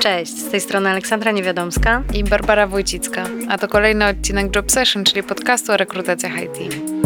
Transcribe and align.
Cześć, 0.00 0.38
z 0.38 0.50
tej 0.50 0.60
strony 0.60 0.90
Aleksandra 0.90 1.30
Niewiadomska 1.30 2.02
i 2.14 2.24
Barbara 2.24 2.66
Wójcicka, 2.66 3.24
a 3.48 3.58
to 3.58 3.68
kolejny 3.68 4.06
odcinek 4.06 4.56
Job 4.56 4.72
Session, 4.72 5.04
czyli 5.04 5.22
podcastu 5.22 5.72
o 5.72 5.76
rekrutacjach 5.76 6.32
IT. 6.42 6.99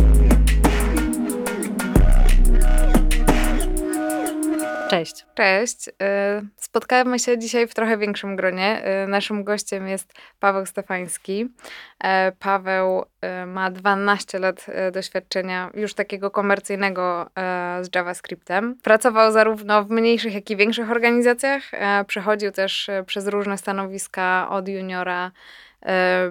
Cześć. 4.95 5.27
Cześć. 5.35 5.89
Y, 5.89 5.93
spotkamy 6.57 7.19
się 7.19 7.39
dzisiaj 7.39 7.67
w 7.67 7.75
trochę 7.75 7.99
większym 7.99 8.37
gronie. 8.37 8.83
Y, 9.05 9.09
naszym 9.09 9.45
gościem 9.45 9.89
jest 9.89 10.13
Paweł 10.41 10.67
Stefański. 10.67 11.43
Y, 11.43 12.09
Paweł 12.39 13.05
ma 13.47 13.71
12 13.71 14.39
lat 14.39 14.67
doświadczenia 14.93 15.71
już 15.75 15.95
takiego 15.95 16.31
komercyjnego 16.31 17.31
z 17.83 17.95
JavaScriptem. 17.95 18.77
Pracował 18.83 19.33
zarówno 19.33 19.85
w 19.85 19.91
mniejszych, 19.91 20.35
jak 20.35 20.51
i 20.51 20.57
większych 20.57 20.91
organizacjach. 20.91 21.63
Przechodził 22.07 22.51
też 22.51 22.91
przez 23.07 23.27
różne 23.27 23.59
stanowiska 23.59 24.49
od 24.51 24.69
juniora 24.69 25.31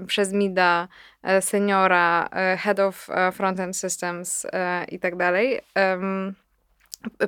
przez 0.08 0.34
MIDA, 0.34 0.88
seniora, 1.42 2.30
head 2.58 2.80
of 2.80 3.08
frontend 3.34 3.78
systems 3.78 4.48
i 4.90 5.00
tak 5.00 5.16
dalej. 5.16 5.62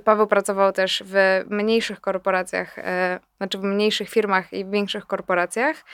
Paweł 0.03 0.27
pracował 0.27 0.71
też 0.71 1.03
w 1.05 1.43
mniejszych 1.49 2.01
korporacjach, 2.01 2.79
e, 2.79 3.19
znaczy 3.37 3.57
w 3.57 3.63
mniejszych 3.63 4.09
firmach 4.09 4.53
i 4.53 4.65
w 4.65 4.69
większych 4.69 5.05
korporacjach. 5.05 5.85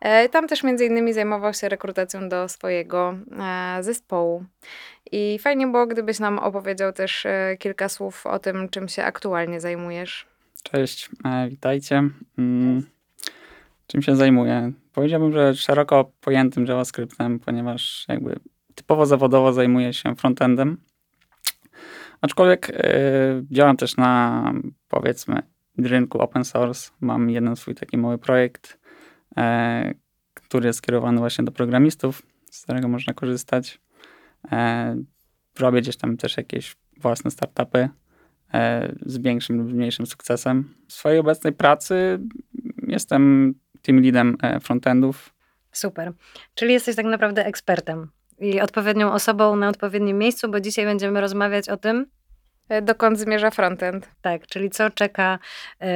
E, 0.00 0.28
tam 0.28 0.48
też 0.48 0.62
między 0.62 0.84
innymi 0.84 1.12
zajmował 1.12 1.54
się 1.54 1.68
rekrutacją 1.68 2.28
do 2.28 2.48
swojego 2.48 3.14
e, 3.38 3.82
zespołu. 3.82 4.44
I 5.12 5.38
fajnie 5.38 5.66
było, 5.66 5.86
gdybyś 5.86 6.18
nam 6.18 6.38
opowiedział 6.38 6.92
też 6.92 7.26
kilka 7.58 7.88
słów 7.88 8.26
o 8.26 8.38
tym, 8.38 8.68
czym 8.68 8.88
się 8.88 9.04
aktualnie 9.04 9.60
zajmujesz. 9.60 10.26
Cześć, 10.62 11.10
witajcie. 11.48 12.02
Mm, 12.38 12.86
czym 13.86 14.02
się 14.02 14.16
zajmuję? 14.16 14.72
Powiedziałbym, 14.92 15.32
że 15.32 15.54
szeroko 15.54 16.10
pojętym 16.20 16.66
JavaScriptem, 16.66 17.38
ponieważ 17.38 18.04
jakby 18.08 18.38
typowo 18.74 19.06
zawodowo 19.06 19.52
zajmuję 19.52 19.92
się 19.92 20.16
frontendem 20.16 20.78
Aczkolwiek 22.20 22.68
yy, 22.68 23.46
działam 23.50 23.76
też 23.76 23.96
na 23.96 24.52
powiedzmy 24.88 25.42
rynku 25.78 26.18
open 26.18 26.44
source. 26.44 26.90
Mam 27.00 27.30
jeden 27.30 27.56
swój 27.56 27.74
taki 27.74 27.98
mały 27.98 28.18
projekt, 28.18 28.78
yy, 29.36 29.42
który 30.34 30.66
jest 30.66 30.78
skierowany 30.78 31.18
właśnie 31.18 31.44
do 31.44 31.52
programistów, 31.52 32.22
z 32.50 32.62
którego 32.62 32.88
można 32.88 33.14
korzystać. 33.14 33.80
Yy, 34.44 34.58
robię 35.58 35.80
gdzieś 35.80 35.96
tam 35.96 36.16
też 36.16 36.36
jakieś 36.36 36.76
własne 36.96 37.30
startupy 37.30 37.88
z 39.06 39.18
większym 39.18 39.58
lub 39.58 39.72
mniejszym 39.72 40.06
sukcesem. 40.06 40.74
W 40.88 40.92
swojej 40.92 41.18
obecnej 41.18 41.52
pracy 41.52 42.18
jestem 42.88 43.54
team 43.82 44.02
leadem 44.02 44.36
frontendów. 44.60 45.34
Super. 45.72 46.12
Czyli 46.54 46.72
jesteś 46.72 46.96
tak 46.96 47.06
naprawdę 47.06 47.46
ekspertem 47.46 48.08
i 48.38 48.60
odpowiednią 48.60 49.12
osobą 49.12 49.56
na 49.56 49.68
odpowiednim 49.68 50.18
miejscu, 50.18 50.50
bo 50.50 50.60
dzisiaj 50.60 50.84
będziemy 50.84 51.20
rozmawiać 51.20 51.68
o 51.68 51.76
tym, 51.76 52.06
e, 52.68 52.82
dokąd 52.82 53.18
zmierza 53.18 53.50
frontend. 53.50 54.08
Tak, 54.22 54.46
czyli 54.46 54.70
co 54.70 54.90
czeka 54.90 55.38
y, 55.82 55.86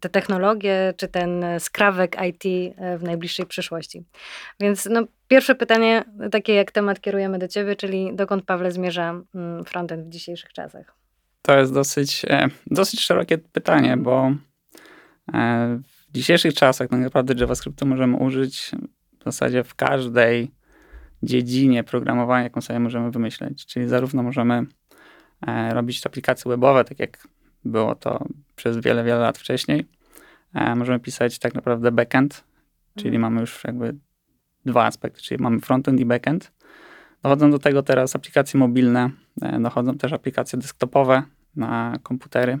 te 0.00 0.08
technologie, 0.08 0.94
czy 0.96 1.08
ten 1.08 1.44
skrawek 1.58 2.16
IT 2.28 2.74
e, 2.76 2.98
w 2.98 3.02
najbliższej 3.02 3.46
przyszłości. 3.46 4.04
Więc 4.60 4.88
no, 4.90 5.04
pierwsze 5.28 5.54
pytanie, 5.54 6.04
takie 6.30 6.54
jak 6.54 6.72
temat 6.72 7.00
kierujemy 7.00 7.38
do 7.38 7.48
ciebie, 7.48 7.76
czyli 7.76 8.10
dokąd 8.14 8.44
Pawle 8.44 8.72
zmierza 8.72 9.22
mm, 9.34 9.64
frontend 9.64 10.06
w 10.06 10.08
dzisiejszych 10.08 10.52
czasach? 10.52 10.94
To 11.42 11.58
jest 11.58 11.74
dosyć, 11.74 12.26
dosyć 12.66 13.00
szerokie 13.00 13.38
pytanie, 13.38 13.96
bo 13.96 14.32
w 16.10 16.12
dzisiejszych 16.12 16.54
czasach 16.54 16.88
tak 16.88 17.00
naprawdę 17.00 17.34
JavaScriptu 17.38 17.86
możemy 17.86 18.16
użyć 18.16 18.70
w 19.20 19.24
zasadzie 19.24 19.64
w 19.64 19.74
każdej 19.74 20.50
dziedzinie 21.22 21.84
programowania, 21.84 22.42
jaką 22.42 22.60
sobie 22.60 22.80
możemy 22.80 23.10
wymyśleć. 23.10 23.66
Czyli 23.66 23.88
zarówno 23.88 24.22
możemy 24.22 24.66
e, 25.46 25.74
robić 25.74 26.06
aplikacje 26.06 26.48
webowe, 26.48 26.84
tak 26.84 26.98
jak 26.98 27.28
było 27.64 27.94
to 27.94 28.24
przez 28.56 28.76
wiele, 28.78 29.04
wiele 29.04 29.20
lat 29.20 29.38
wcześniej. 29.38 29.86
E, 30.54 30.74
możemy 30.74 31.00
pisać 31.00 31.38
tak 31.38 31.54
naprawdę 31.54 31.92
backend, 31.92 32.44
czyli 32.96 33.16
mhm. 33.16 33.20
mamy 33.22 33.40
już 33.40 33.64
jakby 33.64 33.96
dwa 34.66 34.84
aspekty, 34.84 35.22
czyli 35.22 35.42
mamy 35.42 35.60
frontend 35.60 36.00
i 36.00 36.04
backend. 36.04 36.52
Dochodzą 37.22 37.50
do 37.50 37.58
tego 37.58 37.82
teraz 37.82 38.16
aplikacje 38.16 38.60
mobilne, 38.60 39.10
e, 39.42 39.60
dochodzą 39.60 39.98
też 39.98 40.12
aplikacje 40.12 40.58
desktopowe 40.58 41.22
na 41.56 41.96
komputery. 42.02 42.58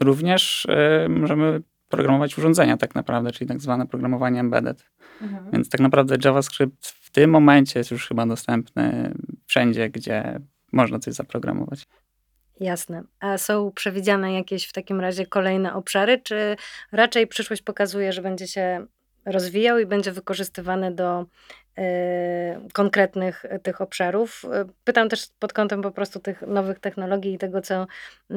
Również 0.00 0.66
możemy 1.08 1.62
programować 1.90 2.38
urządzenia 2.38 2.76
tak 2.76 2.94
naprawdę, 2.94 3.32
czyli 3.32 3.48
tak 3.48 3.60
zwane 3.60 3.86
programowanie 3.86 4.40
embedded. 4.40 4.84
Mhm. 5.22 5.50
Więc 5.52 5.68
tak 5.68 5.80
naprawdę 5.80 6.16
JavaScript 6.24 6.86
w 6.86 7.10
tym 7.10 7.30
momencie 7.30 7.80
jest 7.80 7.90
już 7.90 8.08
chyba 8.08 8.26
dostępny 8.26 9.14
wszędzie, 9.46 9.90
gdzie 9.90 10.40
można 10.72 10.98
coś 10.98 11.14
zaprogramować. 11.14 11.86
Jasne. 12.60 13.02
A 13.20 13.38
są 13.38 13.72
przewidziane 13.74 14.34
jakieś 14.34 14.66
w 14.66 14.72
takim 14.72 15.00
razie 15.00 15.26
kolejne 15.26 15.74
obszary, 15.74 16.18
czy 16.18 16.56
raczej 16.92 17.26
przyszłość 17.26 17.62
pokazuje, 17.62 18.12
że 18.12 18.22
będzie 18.22 18.48
się 18.48 18.86
rozwijał 19.26 19.78
i 19.78 19.86
będzie 19.86 20.12
wykorzystywany 20.12 20.94
do 20.94 21.26
konkretnych 22.72 23.44
tych 23.62 23.80
obszarów. 23.80 24.44
Pytam 24.84 25.08
też 25.08 25.26
pod 25.38 25.52
kątem 25.52 25.82
po 25.82 25.90
prostu 25.90 26.20
tych 26.20 26.42
nowych 26.42 26.78
technologii 26.78 27.34
i 27.34 27.38
tego, 27.38 27.60
co 27.60 27.82
y, 27.82 28.34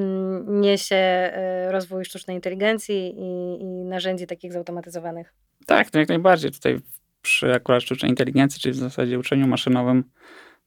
niesie 0.48 1.32
y, 1.68 1.72
rozwój 1.72 2.06
sztucznej 2.06 2.38
inteligencji 2.38 3.16
i, 3.18 3.62
i 3.62 3.66
narzędzi 3.66 4.28
takich 4.28 4.54
zautomatyzowanych. 4.54 5.34
Tak, 5.66 5.90
to 5.90 6.00
jak 6.00 6.10
najbardziej. 6.10 6.52
Tutaj 6.52 6.80
przy 7.22 7.54
akurat 7.54 7.84
sztucznej 7.84 8.10
inteligencji, 8.10 8.62
czyli 8.62 8.74
w 8.74 8.78
zasadzie 8.78 9.20
uczeniu 9.20 9.48
maszynowym, 9.48 10.04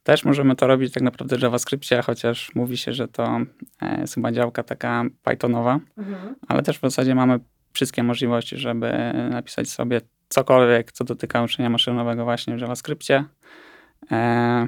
też 0.03 0.25
możemy 0.25 0.57
to 0.57 0.67
robić 0.67 0.95
tak 0.95 1.03
naprawdę 1.03 1.39
w 1.39 1.43
JavaScriptie, 1.43 2.03
chociaż 2.03 2.55
mówi 2.55 2.77
się, 2.77 2.93
że 2.93 3.09
to 3.09 3.41
e, 3.83 4.01
jest 4.01 4.15
chyba 4.15 4.33
działka 4.33 4.63
taka 4.63 5.05
Pythonowa, 5.23 5.81
mhm. 5.99 6.35
ale 6.49 6.63
też 6.63 6.79
w 6.79 6.81
zasadzie 6.81 7.15
mamy 7.15 7.39
wszystkie 7.73 8.03
możliwości, 8.03 8.57
żeby 8.57 8.93
napisać 9.31 9.69
sobie 9.69 10.01
cokolwiek, 10.29 10.93
co 10.93 11.05
dotyka 11.05 11.43
uczenia 11.43 11.71
maszynowego 11.71 12.25
właśnie 12.25 12.57
w 12.57 12.61
JavaScriptie. 12.61 13.25
E... 14.13 14.67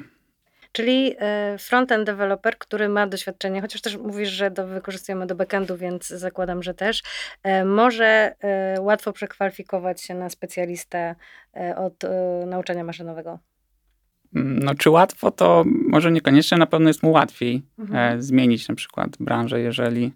Czyli 0.72 1.14
e, 1.18 1.58
frontend 1.58 2.06
developer, 2.06 2.58
który 2.58 2.88
ma 2.88 3.06
doświadczenie, 3.06 3.60
chociaż 3.60 3.80
też 3.80 3.96
mówisz, 3.96 4.28
że 4.28 4.50
do, 4.50 4.66
wykorzystujemy 4.66 5.26
do 5.26 5.34
backendu, 5.34 5.76
więc 5.76 6.08
zakładam, 6.08 6.62
że 6.62 6.74
też, 6.74 7.02
e, 7.42 7.64
może 7.64 8.34
e, 8.40 8.80
łatwo 8.80 9.12
przekwalifikować 9.12 10.02
się 10.02 10.14
na 10.14 10.30
specjalistę 10.30 11.14
od 11.76 11.94
nauczania 12.46 12.84
maszynowego. 12.84 13.38
No, 14.32 14.74
czy 14.74 14.90
łatwo, 14.90 15.30
to 15.30 15.64
może 15.66 16.12
niekoniecznie, 16.12 16.58
na 16.58 16.66
pewno 16.66 16.88
jest 16.88 17.02
mu 17.02 17.10
łatwiej 17.10 17.62
mhm. 17.78 18.22
zmienić 18.22 18.68
na 18.68 18.74
przykład 18.74 19.10
branżę, 19.20 19.60
jeżeli 19.60 20.12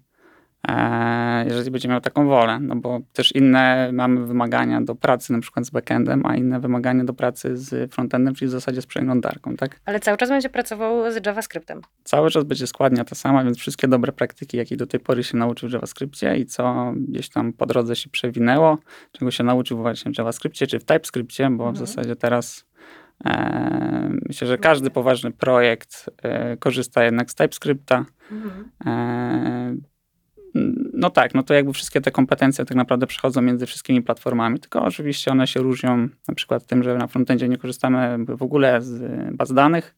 jeżeli 1.45 1.71
będzie 1.71 1.89
miał 1.89 2.01
taką 2.01 2.27
wolę, 2.27 2.59
no 2.59 2.75
bo 2.75 2.99
też 3.13 3.35
inne 3.35 3.89
mamy 3.93 4.25
wymagania 4.25 4.81
do 4.81 4.95
pracy 4.95 5.33
na 5.33 5.39
przykład 5.39 5.65
z 5.65 5.69
backendem, 5.69 6.25
a 6.25 6.35
inne 6.35 6.59
wymagania 6.59 7.03
do 7.03 7.13
pracy 7.13 7.57
z 7.57 7.93
frontendem, 7.93 8.35
czyli 8.35 8.49
w 8.49 8.51
zasadzie 8.51 8.81
z 8.81 8.85
przeglądarką, 8.85 9.55
tak? 9.55 9.79
Ale 9.85 9.99
cały 9.99 10.17
czas 10.17 10.29
będzie 10.29 10.49
pracował 10.49 11.11
z 11.11 11.25
JavaScriptem. 11.25 11.81
Cały 12.03 12.29
czas 12.31 12.43
będzie 12.43 12.67
składnia 12.67 13.03
ta 13.03 13.15
sama, 13.15 13.43
więc 13.43 13.57
wszystkie 13.57 13.87
dobre 13.87 14.11
praktyki, 14.11 14.57
jakie 14.57 14.77
do 14.77 14.87
tej 14.87 14.99
pory 14.99 15.23
się 15.23 15.37
nauczył 15.37 15.69
w 15.69 15.71
JavaScriptie 15.71 16.35
i 16.37 16.45
co 16.45 16.93
gdzieś 16.95 17.29
tam 17.29 17.53
po 17.53 17.65
drodze 17.65 17.95
się 17.95 18.09
przewinęło, 18.09 18.77
czego 19.11 19.31
się 19.31 19.43
nauczył 19.43 19.77
właśnie 19.77 20.11
w 20.11 20.17
JavaScriptie 20.17 20.67
czy 20.67 20.79
w 20.79 20.85
TypeScriptie, 20.85 21.43
bo 21.43 21.67
mhm. 21.67 21.75
w 21.75 21.77
zasadzie 21.77 22.15
teraz 22.15 22.65
e, 23.25 24.09
myślę, 24.27 24.47
że 24.47 24.57
każdy 24.57 24.89
poważny 24.89 25.31
projekt 25.31 26.09
e, 26.23 26.57
korzysta 26.57 27.03
jednak 27.03 27.31
z 27.31 27.35
TypeScripta. 27.35 28.05
Mhm. 28.31 29.83
No 30.93 31.09
tak, 31.09 31.35
no 31.35 31.43
to 31.43 31.53
jakby 31.53 31.73
wszystkie 31.73 32.01
te 32.01 32.11
kompetencje 32.11 32.65
tak 32.65 32.77
naprawdę 32.77 33.07
przechodzą 33.07 33.41
między 33.41 33.65
wszystkimi 33.65 34.01
platformami, 34.01 34.59
tylko 34.59 34.81
oczywiście 34.83 35.31
one 35.31 35.47
się 35.47 35.59
różnią 35.59 36.09
na 36.27 36.35
przykład 36.35 36.65
tym, 36.65 36.83
że 36.83 36.97
na 36.97 37.07
frontendzie 37.07 37.49
nie 37.49 37.57
korzystamy 37.57 38.17
w 38.27 38.43
ogóle 38.43 38.81
z 38.81 39.01
baz 39.35 39.53
danych, 39.53 39.95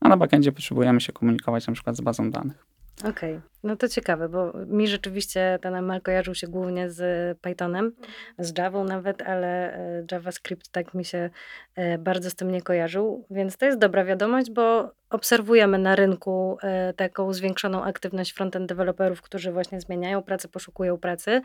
a 0.00 0.08
na 0.08 0.16
backendzie 0.16 0.52
potrzebujemy 0.52 1.00
się 1.00 1.12
komunikować 1.12 1.66
na 1.66 1.72
przykład 1.72 1.96
z 1.96 2.00
bazą 2.00 2.30
danych. 2.30 2.73
Okej, 3.00 3.10
okay. 3.10 3.40
no 3.62 3.76
to 3.76 3.88
ciekawe, 3.88 4.28
bo 4.28 4.52
mi 4.66 4.88
rzeczywiście 4.88 5.58
ten 5.62 5.74
ML 5.74 6.00
kojarzył 6.00 6.34
się 6.34 6.46
głównie 6.46 6.90
z 6.90 7.38
Pythonem, 7.38 7.92
z 8.38 8.58
Java 8.58 8.84
nawet, 8.84 9.22
ale 9.22 9.76
e, 9.76 10.04
JavaScript 10.12 10.68
tak 10.68 10.94
mi 10.94 11.04
się 11.04 11.30
e, 11.74 11.98
bardzo 11.98 12.30
z 12.30 12.34
tym 12.34 12.50
nie 12.50 12.62
kojarzył, 12.62 13.26
więc 13.30 13.56
to 13.56 13.66
jest 13.66 13.78
dobra 13.78 14.04
wiadomość, 14.04 14.50
bo 14.50 14.92
obserwujemy 15.10 15.78
na 15.78 15.96
rynku 15.96 16.58
e, 16.62 16.92
taką 16.92 17.32
zwiększoną 17.32 17.84
aktywność 17.84 18.32
frontend 18.32 18.68
deweloperów, 18.68 19.22
którzy 19.22 19.52
właśnie 19.52 19.80
zmieniają 19.80 20.22
pracę, 20.22 20.48
poszukują 20.48 20.98
pracy 20.98 21.42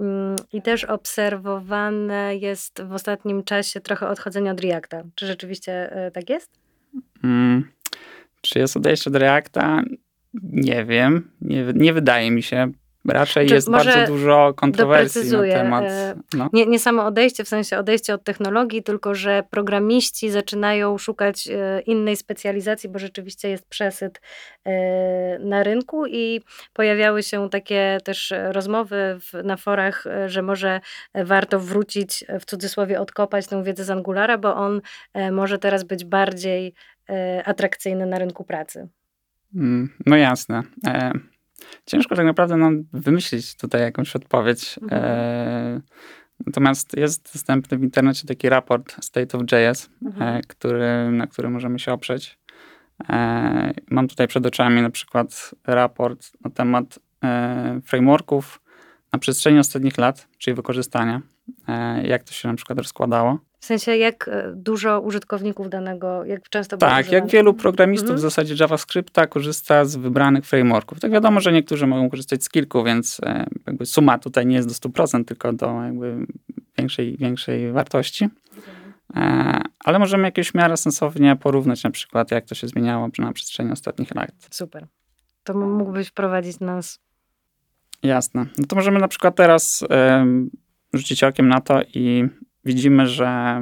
mm, 0.00 0.36
i 0.52 0.62
też 0.62 0.84
obserwowane 0.84 2.36
jest 2.36 2.82
w 2.82 2.92
ostatnim 2.92 3.44
czasie 3.44 3.80
trochę 3.80 4.08
odchodzenie 4.08 4.50
od 4.50 4.60
Reacta. 4.60 5.02
Czy 5.14 5.26
rzeczywiście 5.26 5.90
tak 6.12 6.30
jest? 6.30 6.50
Mm, 7.24 7.68
czy 8.40 8.58
jest 8.58 8.76
odejście 8.76 9.10
od 9.10 9.16
Reacta? 9.16 9.82
Nie 10.42 10.84
wiem, 10.84 11.30
nie, 11.40 11.64
nie 11.74 11.92
wydaje 11.92 12.30
mi 12.30 12.42
się. 12.42 12.72
raczej 13.08 13.48
Czy 13.48 13.54
jest 13.54 13.70
bardzo 13.70 14.06
dużo 14.06 14.54
kontrowersji 14.56 15.30
na 15.30 15.42
temat. 15.42 15.84
e, 15.84 16.14
No. 16.36 16.48
Nie, 16.52 16.66
nie 16.66 16.78
samo 16.78 17.06
odejście, 17.06 17.44
w 17.44 17.48
sensie 17.48 17.78
odejście 17.78 18.14
od 18.14 18.24
technologii, 18.24 18.82
tylko 18.82 19.14
że 19.14 19.42
programiści 19.50 20.30
zaczynają 20.30 20.98
szukać 20.98 21.48
e, 21.48 21.80
innej 21.80 22.16
specjalizacji, 22.16 22.88
bo 22.88 22.98
rzeczywiście 22.98 23.48
jest 23.48 23.68
przesyt 23.68 24.20
e, 24.64 25.38
na 25.38 25.62
rynku 25.62 26.06
i 26.06 26.40
pojawiały 26.72 27.22
się 27.22 27.50
takie 27.50 27.98
też 28.04 28.34
rozmowy 28.52 29.18
w, 29.20 29.44
na 29.44 29.56
forach, 29.56 30.04
że 30.26 30.42
może 30.42 30.80
warto 31.14 31.60
wrócić, 31.60 32.24
w 32.40 32.44
cudzysłowie 32.44 33.00
odkopać 33.00 33.46
tę 33.46 33.62
wiedzę 33.64 33.84
z 33.84 33.90
Angulara, 33.90 34.38
bo 34.38 34.56
on 34.56 34.80
może 35.32 35.58
teraz 35.58 35.84
być 35.84 36.04
bardziej 36.04 36.74
atrakcyjny 37.44 38.06
na 38.06 38.18
rynku 38.18 38.44
pracy. 38.44 38.88
Mm, 39.54 39.88
No 40.06 40.16
jasne. 40.16 40.62
E, 40.86 41.12
ciężko 41.86 42.16
tak 42.16 42.26
naprawdę 42.26 42.56
nam 42.56 42.84
wymyślić 42.92 43.56
tutaj 43.56 43.80
jakąś 43.80 44.16
odpowiedź. 44.16 44.78
Mhm. 44.82 45.02
E, 45.04 45.80
natomiast 46.46 46.96
jest 46.96 47.32
dostępny 47.32 47.78
w 47.78 47.82
internecie 47.82 48.26
taki 48.26 48.48
raport 48.48 49.04
State 49.04 49.38
of 49.38 49.44
JS, 49.52 49.90
Mhm. 50.04 50.36
e, 50.36 50.40
który, 50.42 51.10
na 51.10 51.26
który 51.26 51.50
możemy 51.50 51.78
się 51.78 51.92
oprzeć. 51.92 52.38
E, 53.08 53.74
mam 53.90 54.08
tutaj 54.08 54.28
przed 54.28 54.46
oczami 54.46 54.82
na 54.82 54.90
przykład 54.90 55.54
raport 55.66 56.30
na 56.44 56.50
temat 56.50 56.98
e, 57.24 57.80
frameworków 57.84 58.60
na 59.12 59.18
przestrzeni 59.18 59.58
ostatnich 59.58 59.98
lat, 59.98 60.28
czyli 60.38 60.54
wykorzystania, 60.54 61.20
e, 61.68 62.06
jak 62.06 62.24
to 62.24 62.32
się 62.32 62.48
na 62.48 62.54
przykład 62.54 62.78
rozkładało. 62.78 63.38
W 63.64 63.66
sensie, 63.66 63.96
jak 63.96 64.28
e, 64.28 64.52
dużo 64.56 65.00
użytkowników 65.00 65.68
danego, 65.68 66.24
jak 66.24 66.48
często 66.48 66.76
Tak, 66.76 67.12
jak 67.12 67.26
wielu 67.26 67.54
programistów 67.54 68.10
Mhm. 68.10 68.18
w 68.18 68.22
zasadzie 68.22 68.54
JavaScripta 68.60 69.26
korzysta 69.26 69.84
z 69.84 69.96
wybranych 69.96 70.46
frameworków. 70.46 71.00
Tak 71.00 71.10
wiadomo, 71.10 71.40
że 71.40 71.52
niektórzy 71.52 71.86
mogą 71.86 72.10
korzystać 72.10 72.44
z 72.44 72.48
kilku, 72.48 72.84
więc 72.84 73.20
e, 73.22 73.46
jakby 73.66 73.86
suma 73.86 74.18
tutaj 74.18 74.46
nie 74.46 74.56
jest 74.56 74.68
do 74.68 74.74
100%, 74.74 75.24
tylko 75.24 75.52
do 75.52 75.66
jakby 75.82 76.26
większej, 76.78 77.16
większej 77.16 77.72
wartości. 77.72 78.28
E, 79.16 79.60
ale 79.84 79.98
możemy 79.98 80.22
jakieś 80.24 80.50
w 80.50 80.54
miarę 80.54 80.76
sensownie 80.76 81.36
porównać 81.36 81.84
na 81.84 81.90
przykład, 81.90 82.30
jak 82.30 82.44
to 82.44 82.54
się 82.54 82.68
zmieniało 82.68 83.08
na 83.18 83.32
przestrzeni 83.32 83.72
ostatnich 83.72 84.14
lat. 84.14 84.30
Super. 84.50 84.86
To 85.44 85.54
mógłbyś 85.54 86.08
wprowadzić 86.08 86.60
nas. 86.60 87.00
Jasne. 88.02 88.46
No 88.58 88.66
to 88.66 88.76
możemy 88.76 88.98
na 88.98 89.08
przykład 89.08 89.36
teraz 89.36 89.84
rzucić 90.94 91.24
okiem 91.24 91.48
na 91.48 91.60
to 91.60 91.82
i 91.94 92.28
widzimy, 92.64 93.06
że 93.06 93.60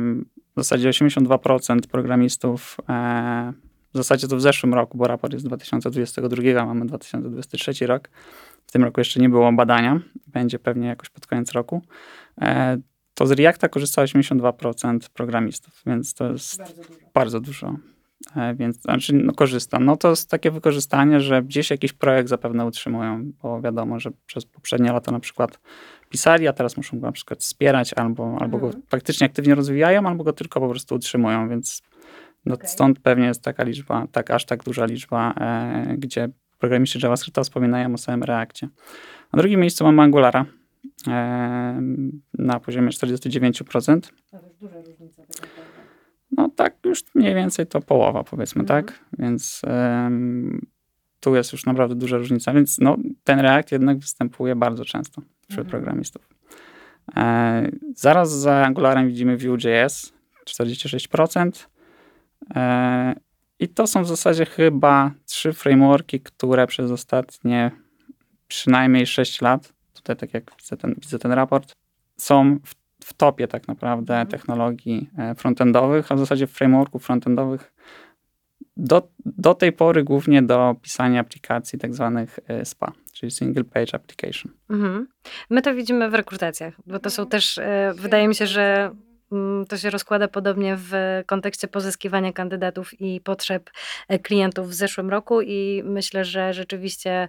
w 0.56 0.56
zasadzie 0.56 0.90
82% 0.90 1.86
programistów, 1.86 2.76
e, 2.88 3.52
w 3.94 3.96
zasadzie 3.96 4.28
to 4.28 4.36
w 4.36 4.40
zeszłym 4.40 4.74
roku, 4.74 4.98
bo 4.98 5.06
raport 5.06 5.32
jest 5.32 5.44
z 5.44 5.48
2022, 5.48 6.66
mamy 6.66 6.86
2023 6.86 7.86
rok. 7.86 8.10
W 8.66 8.72
tym 8.72 8.84
roku 8.84 9.00
jeszcze 9.00 9.20
nie 9.20 9.28
było 9.28 9.52
badania, 9.52 10.00
będzie 10.26 10.58
pewnie 10.58 10.86
jakoś 10.86 11.10
pod 11.10 11.26
koniec 11.26 11.52
roku. 11.52 11.82
E, 12.40 12.78
to 13.14 13.26
z 13.26 13.30
Reacta 13.30 13.68
korzysta 13.68 14.02
82% 14.02 14.98
programistów, 15.12 15.82
więc 15.86 16.14
to 16.14 16.32
jest 16.32 16.62
bardzo 17.14 17.40
dużo. 17.40 17.66
E, 17.68 17.91
Więc, 18.54 18.82
znaczy, 18.82 19.12
no, 19.12 19.32
korzysta. 19.32 19.78
No 19.80 19.96
to 19.96 20.10
jest 20.10 20.30
takie 20.30 20.50
wykorzystanie, 20.50 21.20
że 21.20 21.42
gdzieś 21.42 21.70
jakiś 21.70 21.92
projekt 21.92 22.28
zapewne 22.28 22.66
utrzymują, 22.66 23.32
bo 23.42 23.60
wiadomo, 23.60 24.00
że 24.00 24.10
przez 24.26 24.46
poprzednie 24.46 24.92
lata 24.92 25.12
na 25.12 25.20
przykład 25.20 25.58
pisali, 26.08 26.48
a 26.48 26.52
teraz 26.52 26.76
muszą 26.76 27.00
go 27.00 27.06
na 27.06 27.12
przykład 27.12 27.40
wspierać, 27.40 27.94
albo, 27.96 28.36
albo 28.40 28.58
go 28.58 28.66
Mhm. 28.66 28.82
faktycznie 28.88 29.26
aktywnie 29.26 29.54
rozwijają, 29.54 30.06
albo 30.06 30.24
go 30.24 30.32
tylko 30.32 30.60
po 30.60 30.68
prostu 30.68 30.94
utrzymują, 30.94 31.48
więc 31.48 31.82
no, 32.46 32.54
Okej. 32.54 32.68
stąd 32.68 32.98
pewnie 32.98 33.26
jest 33.26 33.42
taka 33.42 33.64
liczba, 33.64 34.06
tak 34.12 34.30
aż 34.30 34.44
tak 34.44 34.64
duża 34.64 34.84
liczba, 34.84 35.34
e, 35.40 35.94
gdzie 35.98 36.28
programiści 36.58 36.98
JavaScripta 37.02 37.42
wspominają 37.42 37.94
o 37.94 37.98
samym 37.98 38.22
Reakcie. 38.22 38.68
Na 39.32 39.36
drugim 39.38 39.60
miejscu 39.60 39.84
mamy 39.84 40.02
Angulara 40.02 40.44
e, 41.08 41.82
na 42.38 42.60
poziomie 42.60 42.88
49%. 42.88 44.00
No 46.36 46.48
tak, 46.48 46.76
już 46.84 47.04
mniej 47.14 47.34
więcej 47.34 47.66
to 47.66 47.80
połowa, 47.80 48.24
powiedzmy, 48.24 48.60
Mhm. 48.62 48.84
tak? 48.84 48.98
Więc 49.18 49.62
em, 49.66 50.66
tu 51.20 51.34
jest 51.34 51.52
już 51.52 51.66
naprawdę 51.66 51.94
duża 51.94 52.16
różnica. 52.16 52.52
Więc 52.52 52.78
no, 52.78 52.96
ten 53.24 53.40
React 53.40 53.72
jednak 53.72 53.98
występuje 53.98 54.56
bardzo 54.56 54.84
często 54.84 55.22
wśród 55.48 55.66
Mhm. 55.66 55.70
programistów. 55.70 56.28
E, 57.16 57.68
zaraz 57.94 58.32
za 58.32 58.54
Angularem 58.66 59.08
widzimy 59.08 59.36
Vue.js, 59.36 60.12
46%. 60.44 61.68
E, 62.54 63.14
I 63.58 63.68
to 63.68 63.86
są 63.86 64.02
w 64.02 64.08
zasadzie 64.08 64.46
chyba 64.46 65.10
trzy 65.26 65.52
frameworki, 65.52 66.20
które 66.20 66.66
przez 66.66 66.90
ostatnie 66.90 67.70
przynajmniej 68.48 69.06
6 69.06 69.40
lat, 69.42 69.72
tutaj 69.94 70.16
tak 70.16 70.34
jak 70.34 70.52
widzę 70.58 70.76
ten, 70.76 70.94
widzę 71.02 71.18
ten 71.18 71.32
raport, 71.32 71.72
są 72.16 72.58
w, 72.64 72.74
w 73.04 73.12
topie 73.12 73.48
tak 73.48 73.68
naprawdę 73.68 74.14
Mhm. 74.14 74.28
technologii 74.28 75.10
e, 75.18 75.34
frontendowych, 75.34 76.12
a 76.12 76.14
w 76.14 76.18
zasadzie 76.18 76.46
frameworków 76.46 77.04
frontendowych 77.04 77.72
do, 78.76 79.08
do 79.24 79.54
tej 79.54 79.72
pory 79.72 80.04
głównie 80.04 80.42
do 80.42 80.76
pisania 80.82 81.20
aplikacji 81.20 81.78
tak 81.78 81.94
zwanych 81.94 82.38
e, 82.48 82.64
SPA, 82.64 82.92
czyli 83.12 83.30
Single 83.30 83.64
Page 83.64 83.94
Application. 83.94 84.52
Mhm. 84.70 85.08
My 85.50 85.62
to 85.62 85.74
widzimy 85.74 86.10
w 86.10 86.14
rekrutacjach, 86.14 86.74
bo 86.86 86.98
to 86.98 87.10
są 87.10 87.26
też, 87.26 87.58
e, 87.58 87.92
wydaje 87.96 88.28
mi 88.28 88.34
się, 88.34 88.46
że 88.46 88.90
mm, 89.32 89.66
to 89.66 89.76
się 89.76 89.90
rozkłada 89.90 90.28
podobnie 90.28 90.76
w 90.78 90.92
kontekście 91.26 91.68
pozyskiwania 91.68 92.32
kandydatów 92.32 93.00
i 93.00 93.20
potrzeb 93.20 93.70
klientów 94.22 94.68
w 94.68 94.74
zeszłym 94.74 95.10
roku 95.10 95.40
i 95.40 95.82
myślę, 95.84 96.24
że 96.24 96.52
rzeczywiście 96.52 97.28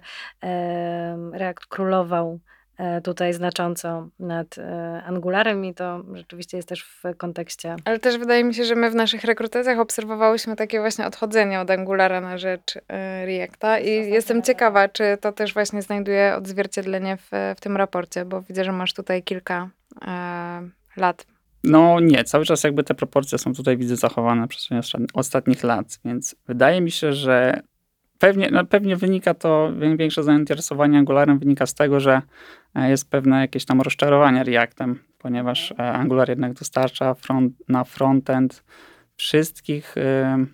React 1.32 1.66
królował 1.66 2.40
tutaj 3.04 3.32
znacząco 3.32 4.08
nad 4.18 4.58
e, 4.58 5.02
Angularem 5.06 5.64
i 5.64 5.74
to 5.74 6.02
rzeczywiście 6.14 6.56
jest 6.56 6.68
też 6.68 6.84
w 6.84 7.02
kontekście 7.16 7.76
Ale 7.84 7.98
też 7.98 8.18
wydaje 8.18 8.44
mi 8.44 8.54
się, 8.54 8.64
że 8.64 8.74
my 8.74 8.90
w 8.90 8.94
naszych 8.94 9.24
rekrutacjach 9.24 9.78
obserwowałyśmy 9.78 10.56
takie 10.56 10.80
właśnie 10.80 11.06
odchodzenie 11.06 11.60
od 11.60 11.70
Angulara 11.70 12.20
na 12.20 12.38
rzecz 12.38 12.76
e, 12.88 13.26
Reacta 13.26 13.78
i 13.78 14.10
jestem 14.10 14.42
ciekawa, 14.42 14.88
czy 14.88 15.18
to 15.20 15.32
też 15.32 15.54
właśnie 15.54 15.82
znajduje 15.82 16.34
odzwierciedlenie 16.36 17.16
w, 17.16 17.30
w 17.56 17.60
tym 17.60 17.76
raporcie, 17.76 18.24
bo 18.24 18.42
widzę, 18.42 18.64
że 18.64 18.72
masz 18.72 18.92
tutaj 18.92 19.22
kilka 19.22 19.70
e, 20.06 20.68
lat. 20.96 21.26
No 21.64 22.00
nie, 22.00 22.24
cały 22.24 22.44
czas 22.44 22.64
jakby 22.64 22.84
te 22.84 22.94
proporcje 22.94 23.38
są 23.38 23.54
tutaj 23.54 23.76
widzę 23.76 23.96
zachowane 23.96 24.46
ostat- 24.46 25.06
ostatnich 25.14 25.62
lat, 25.62 25.98
więc 26.04 26.36
wydaje 26.46 26.80
mi 26.80 26.90
się, 26.90 27.12
że 27.12 27.62
pewnie, 28.24 28.48
no 28.52 28.64
pewnie 28.64 28.96
wynika 28.96 29.34
to, 29.34 29.72
wię- 29.78 29.96
większe 29.96 30.22
zainteresowanie 30.22 30.98
Angularem 30.98 31.38
wynika 31.38 31.66
z 31.66 31.74
tego, 31.74 32.00
że 32.00 32.22
e, 32.74 32.90
jest 32.90 33.10
pewne 33.10 33.40
jakieś 33.40 33.64
tam 33.64 33.80
rozczarowanie 33.80 34.44
Reactem, 34.44 34.98
ponieważ 35.18 35.72
e, 35.72 35.92
Angular 35.92 36.28
jednak 36.28 36.52
dostarcza 36.52 37.14
front, 37.14 37.52
na 37.68 37.84
frontend 37.84 38.64
wszystkich 39.16 39.96
e, 39.98 40.46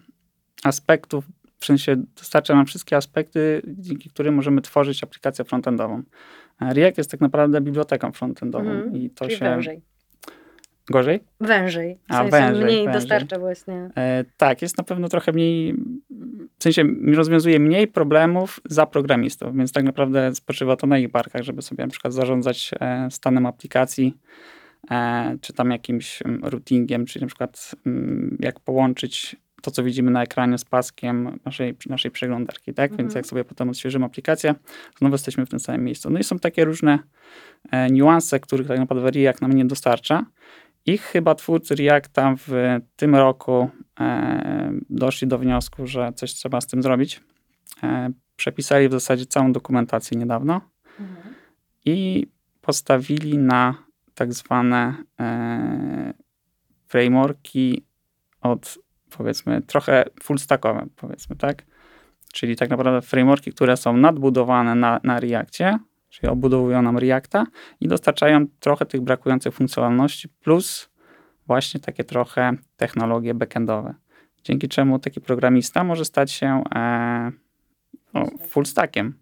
aspektów, 0.64 1.24
w 1.60 1.64
sensie 1.64 1.96
dostarcza 1.96 2.54
nam 2.54 2.66
wszystkie 2.66 2.96
aspekty, 2.96 3.62
dzięki 3.66 4.10
którym 4.10 4.34
możemy 4.34 4.60
tworzyć 4.60 5.04
aplikację 5.04 5.44
frontendową. 5.44 6.02
E, 6.60 6.74
React 6.74 6.98
jest 6.98 7.10
tak 7.10 7.20
naprawdę 7.20 7.60
biblioteką 7.60 8.12
frontendową 8.12 8.70
Mhm, 8.70 8.96
i 8.96 9.10
to 9.10 9.30
się... 9.30 9.38
wężej. 9.38 9.89
Gorzej? 10.90 11.20
Wężej. 11.40 11.98
W 12.08 12.12
A, 12.12 12.16
sensie 12.16 12.30
wężej, 12.30 12.64
mniej 12.64 12.84
wężej. 12.84 12.92
dostarcza 13.00 13.38
właśnie. 13.38 13.90
E, 13.96 14.24
tak, 14.36 14.62
jest 14.62 14.78
na 14.78 14.84
pewno 14.84 15.08
trochę 15.08 15.32
mniej, 15.32 15.74
w 16.58 16.62
sensie 16.62 16.84
rozwiązuje 17.14 17.58
mniej 17.60 17.88
problemów 17.88 18.60
za 18.64 18.86
programistów, 18.86 19.56
więc 19.56 19.72
tak 19.72 19.84
naprawdę 19.84 20.34
spoczywa 20.34 20.76
to 20.76 20.86
na 20.86 20.98
ich 20.98 21.10
barkach, 21.10 21.42
żeby 21.42 21.62
sobie 21.62 21.84
na 21.84 21.90
przykład 21.90 22.14
zarządzać 22.14 22.70
e, 22.80 23.08
stanem 23.10 23.46
aplikacji, 23.46 24.16
e, 24.90 25.36
czy 25.40 25.52
tam 25.52 25.70
jakimś 25.70 26.22
mm, 26.22 26.44
routingiem, 26.44 27.06
czyli 27.06 27.22
na 27.22 27.26
przykład 27.26 27.74
mm, 27.86 28.36
jak 28.40 28.60
połączyć 28.60 29.36
to, 29.62 29.70
co 29.70 29.82
widzimy 29.82 30.10
na 30.10 30.22
ekranie 30.22 30.58
z 30.58 30.64
paskiem 30.64 31.38
naszej, 31.44 31.76
naszej 31.86 32.10
przeglądarki, 32.10 32.74
tak? 32.74 32.90
Więc 32.90 33.00
Mhm. 33.00 33.16
jak 33.18 33.26
sobie 33.26 33.44
potem 33.44 33.68
odświeżymy 33.70 34.04
aplikację, 34.04 34.54
znowu 34.98 35.14
jesteśmy 35.14 35.46
w 35.46 35.48
tym 35.48 35.60
samym 35.60 35.84
miejscu. 35.84 36.10
No 36.10 36.18
i 36.18 36.24
są 36.24 36.38
takie 36.38 36.64
różne 36.64 36.98
e, 37.70 37.90
niuanse, 37.90 38.40
których 38.40 38.66
tak 38.68 38.78
naprawdę 38.78 39.10
React 39.10 39.42
nam 39.42 39.52
nie 39.52 39.64
dostarcza. 39.64 40.26
I 40.86 40.98
chyba 40.98 41.34
twórcy 41.34 41.74
Reacta 41.74 42.34
w 42.46 42.78
tym 42.96 43.14
roku 43.14 43.70
e, 44.00 44.72
doszli 44.90 45.28
do 45.28 45.38
wniosku, 45.38 45.86
że 45.86 46.12
coś 46.12 46.34
trzeba 46.34 46.60
z 46.60 46.66
tym 46.66 46.82
zrobić. 46.82 47.20
E, 47.82 48.10
przepisali 48.36 48.88
w 48.88 48.92
zasadzie 48.92 49.26
całą 49.26 49.52
dokumentację 49.52 50.18
niedawno 50.18 50.60
i 51.84 52.26
postawili 52.60 53.38
na 53.38 53.74
tak 54.14 54.32
zwane 54.32 54.94
e, 55.20 56.14
frameworki 56.86 57.86
od 58.40 58.78
powiedzmy 59.10 59.62
trochę 59.62 60.04
full 60.22 60.38
stackowe, 60.38 60.86
powiedzmy, 60.96 61.36
tak? 61.36 61.64
Czyli 62.32 62.56
tak 62.56 62.70
naprawdę 62.70 63.02
frameworki, 63.02 63.52
które 63.52 63.76
są 63.76 63.96
nadbudowane 63.96 64.74
na, 64.74 65.00
na 65.04 65.20
Reactie, 65.20 65.78
czyli 66.10 66.32
obudowują 66.32 66.82
nam 66.82 66.98
Reacta 66.98 67.46
i 67.80 67.88
dostarczają 67.88 68.46
trochę 68.60 68.86
tych 68.86 69.00
brakujących 69.00 69.54
funkcjonalności, 69.54 70.28
plus 70.28 70.90
właśnie 71.46 71.80
takie 71.80 72.04
trochę 72.04 72.52
technologie 72.76 73.34
backendowe. 73.34 73.94
Dzięki 74.44 74.68
czemu 74.68 74.98
taki 74.98 75.20
programista 75.20 75.84
może 75.84 76.04
stać 76.04 76.32
się 76.32 76.62
e, 76.74 77.32
no, 78.14 78.26
full 78.48 78.66
stackiem. 78.66 79.14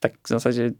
Tak 0.00 0.12
w 0.24 0.28
zasadzie 0.28 0.70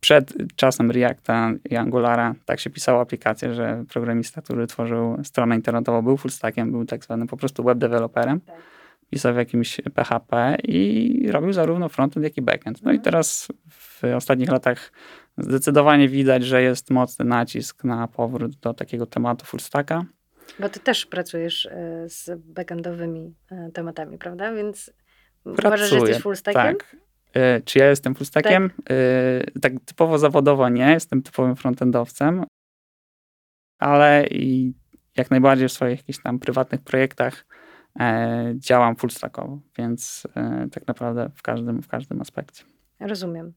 przed 0.00 0.34
czasem 0.56 0.90
Reacta 0.90 1.52
i 1.70 1.76
Angulara 1.76 2.34
tak 2.44 2.60
się 2.60 2.70
pisało 2.70 3.00
aplikację, 3.00 3.54
że 3.54 3.84
programista, 3.88 4.42
który 4.42 4.66
tworzył 4.66 5.16
stronę 5.24 5.56
internetową, 5.56 6.02
był 6.02 6.16
full 6.16 6.30
stackiem, 6.30 6.72
był 6.72 6.84
tak 6.84 7.04
zwanym 7.04 7.28
po 7.28 7.36
prostu 7.36 7.64
web 7.64 7.78
developerem. 7.78 8.40
Tak. 8.40 8.56
Pisał 9.10 9.34
w 9.34 9.36
jakimś 9.36 9.80
PHP 9.94 10.56
i 10.64 11.28
robił 11.30 11.52
zarówno 11.52 11.88
frontend, 11.88 12.24
jak 12.24 12.36
i 12.36 12.42
backend. 12.42 12.82
No 12.82 12.90
i 12.90 12.94
Mhm. 12.94 13.04
teraz 13.04 13.48
w 13.70 13.87
ostatnich 14.16 14.50
latach 14.50 14.92
zdecydowanie 15.38 16.08
widać, 16.08 16.44
że 16.44 16.62
jest 16.62 16.90
mocny 16.90 17.24
nacisk 17.24 17.84
na 17.84 18.08
powrót 18.08 18.56
do 18.56 18.74
takiego 18.74 19.06
tematu 19.06 19.46
full 19.46 19.60
stacka. 19.60 20.04
Bo 20.58 20.68
ty 20.68 20.80
też 20.80 21.06
pracujesz 21.06 21.66
e, 21.66 22.08
z 22.08 22.30
backendowymi 22.44 23.34
e, 23.50 23.70
tematami, 23.74 24.18
prawda? 24.18 24.52
Więc 24.54 24.92
uważasz, 25.44 25.80
że 25.80 25.86
Pracuję, 25.88 26.00
jesteś 26.00 26.22
full 26.22 26.36
stackiem? 26.36 26.76
Tak. 26.76 26.96
E, 27.34 27.60
Czy 27.60 27.78
ja 27.78 27.88
jestem 27.88 28.14
full 28.14 28.26
stackiem? 28.26 28.70
E, 28.90 29.60
Tak 29.60 29.72
typowo 29.84 30.18
zawodowo 30.18 30.68
nie, 30.68 30.90
jestem 30.90 31.22
typowym 31.22 31.56
frontendowcem, 31.56 32.44
ale 33.78 34.26
i 34.26 34.74
jak 35.16 35.30
najbardziej 35.30 35.68
w 35.68 35.72
swoich 35.72 35.98
jakichś 35.98 36.22
tam 36.22 36.38
prywatnych 36.38 36.80
projektach 36.80 37.46
działam 38.54 38.96
full 38.96 39.10
stackowo, 39.10 39.60
więc 39.78 40.26
tak 40.72 40.86
naprawdę 40.86 41.30
w 41.34 41.42
każdym, 41.42 41.82
w 41.82 41.88
każdym 41.88 42.20
aspekcie. 42.20 42.64
Rozumiem. 43.00 43.52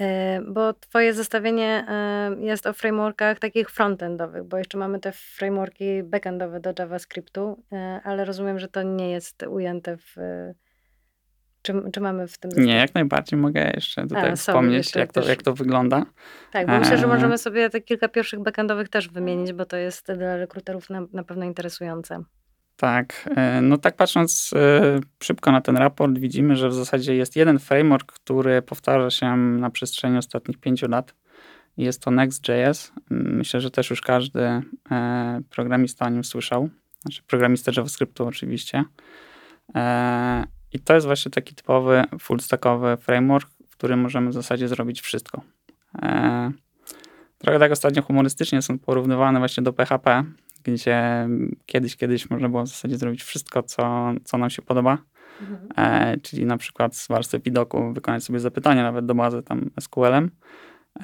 E, 0.00 0.40
Bo 0.48 0.72
twoje 0.72 1.14
zestawienie 1.14 1.84
e, 1.88 2.30
jest 2.40 2.66
o 2.66 2.72
frameworkach 2.72 3.38
takich 3.38 3.70
frontendowych, 3.70 4.44
bo 4.44 4.56
jeszcze 4.56 4.78
mamy 4.78 5.00
te 5.00 5.12
frameworki 5.12 6.02
backendowe 6.02 6.60
do 6.60 6.72
JavaScriptu, 6.78 7.62
e, 7.72 8.00
ale 8.04 8.24
rozumiem, 8.24 8.58
że 8.58 8.68
to 8.68 8.82
nie 8.82 9.10
jest 9.10 9.42
ujęte 9.42 9.96
w... 9.96 10.16
Czy, 11.62 11.74
czy 11.92 12.00
mamy 12.00 12.28
w 12.28 12.38
tym 12.38 12.50
Nie, 12.56 12.76
jak 12.76 12.94
najbardziej 12.94 13.38
mogę 13.38 13.70
jeszcze 13.74 14.02
tutaj 14.02 14.22
sorry, 14.22 14.36
wspomnieć, 14.36 14.76
jeszcze 14.76 15.00
jak 15.00 15.12
to, 15.12 15.28
jak 15.28 15.42
to 15.42 15.54
wygląda. 15.54 16.06
Tak, 16.52 16.66
bo 16.66 16.78
myślę, 16.78 16.98
że 16.98 17.06
możemy 17.06 17.38
sobie 17.38 17.70
te 17.70 17.80
kilka 17.80 18.08
pierwszych 18.08 18.40
backendowych 18.40 18.88
też 18.88 19.08
wymienić, 19.08 19.52
bo 19.52 19.64
to 19.64 19.76
jest 19.76 20.12
dla 20.12 20.36
rekruterów 20.36 20.90
na, 20.90 21.02
na 21.12 21.24
pewno 21.24 21.44
interesujące. 21.44 22.22
Tak, 22.80 23.30
e, 23.36 23.60
no 23.60 23.78
tak 23.78 23.96
patrząc 23.96 24.50
e, 24.56 25.00
szybko 25.22 25.52
na 25.52 25.60
ten 25.60 25.76
raport, 25.76 26.18
widzimy, 26.18 26.56
że 26.56 26.68
w 26.68 26.74
zasadzie 26.74 27.14
jest 27.14 27.36
jeden 27.36 27.58
framework, 27.58 28.12
który 28.12 28.62
powtarza 28.62 29.10
się 29.10 29.36
na 29.36 29.70
przestrzeni 29.70 30.18
ostatnich 30.18 30.58
pięciu 30.58 30.88
lat. 30.88 31.14
Jest 31.76 32.02
to 32.02 32.10
Next.js. 32.10 32.92
Myślę, 33.10 33.60
że 33.60 33.70
też 33.70 33.90
już 33.90 34.00
każdy 34.00 34.40
e, 34.90 35.40
programista 35.50 36.06
o 36.06 36.08
nim 36.08 36.24
słyszał. 36.24 36.68
Znaczy 37.02 37.22
programista 37.22 37.72
JavaScriptu 37.76 38.26
oczywiście. 38.26 38.84
I 40.72 40.78
to 40.84 40.94
jest 40.94 41.06
właśnie 41.06 41.30
taki 41.30 41.54
typowy 41.54 42.04
full 42.20 42.40
stackowy 42.40 42.96
framework, 42.96 43.50
w 43.68 43.76
którym 43.76 44.00
możemy 44.00 44.30
w 44.30 44.34
zasadzie 44.34 44.68
zrobić 44.68 45.00
wszystko. 45.00 45.42
Trochę 47.38 47.58
tak 47.58 47.72
ostatnio 47.72 48.02
humorystycznie 48.02 48.62
są 48.62 48.78
porównywane 48.78 49.38
właśnie 49.38 49.62
do 49.62 49.72
PHP, 49.72 50.24
gdzie 50.64 51.28
kiedyś, 51.66 51.96
kiedyś 51.96 52.30
można 52.30 52.48
było 52.48 52.62
w 52.62 52.68
zasadzie 52.68 52.96
zrobić 52.96 53.22
wszystko, 53.22 53.62
co, 53.62 54.12
co 54.24 54.38
nam 54.38 54.50
się 54.50 54.62
podoba. 54.62 54.98
E, 55.76 56.16
czyli 56.22 56.46
na 56.46 56.56
przykład 56.56 56.96
z 56.96 57.08
warstwy 57.08 57.38
widoku 57.38 57.92
wykonać 57.92 58.24
sobie 58.24 58.40
zapytanie 58.40 58.82
nawet 58.82 59.06
do 59.06 59.14
bazy 59.14 59.42
tam 59.42 59.70
SQL-em. 59.80 60.30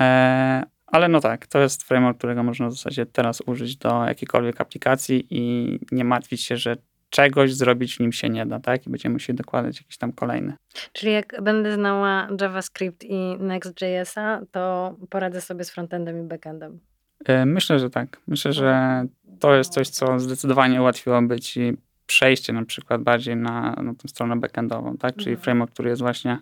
E, 0.00 0.62
ale 0.86 1.08
no 1.08 1.20
tak, 1.20 1.46
to 1.46 1.58
jest 1.58 1.82
framework, 1.82 2.18
którego 2.18 2.42
można 2.42 2.68
w 2.68 2.72
zasadzie 2.72 3.06
teraz 3.06 3.42
użyć 3.46 3.76
do 3.76 4.04
jakiejkolwiek 4.04 4.60
aplikacji 4.60 5.26
i 5.30 5.78
nie 5.92 6.04
martwić 6.04 6.42
się, 6.42 6.56
że 6.56 6.76
czegoś 7.10 7.54
zrobić 7.54 7.96
w 7.96 8.00
nim 8.00 8.12
się 8.12 8.28
nie 8.28 8.46
da, 8.46 8.60
tak? 8.60 8.86
I 8.86 8.90
będziemy 8.90 9.12
musieli 9.12 9.36
dokładać 9.36 9.80
jakiś 9.80 9.98
tam 9.98 10.12
kolejny. 10.12 10.54
Czyli 10.92 11.12
jak 11.12 11.42
będę 11.42 11.75
znała 11.75 12.28
JavaScript 12.40 13.04
i 13.04 13.36
Next.jsa, 13.38 14.40
to 14.50 14.94
poradzę 15.10 15.40
sobie 15.40 15.64
z 15.64 15.70
frontendem 15.70 16.25
i 16.25 16.28
backendem. 16.28 16.80
E, 17.25 17.46
Myślę, 17.46 17.78
że 17.78 17.90
tak. 17.90 18.20
Myślę, 18.26 18.52
że 18.52 19.04
to 19.38 19.55
jest 19.55 19.73
coś, 19.73 19.88
co 19.88 20.19
zdecydowanie 20.19 20.81
ułatwiłoby 20.81 21.40
ci 21.40 21.76
przejście 22.07 22.52
na 22.52 22.64
przykład 22.64 23.02
bardziej 23.02 23.37
na, 23.37 23.73
na 23.83 23.95
tą 23.95 24.09
stronę 24.09 24.37
backendową, 24.37 24.97
tak? 24.97 25.16
Czyli 25.16 25.31
Mhm. 25.31 25.45
framework, 25.45 25.73
który 25.73 25.90
jest 25.90 26.02
właśnie 26.02 26.38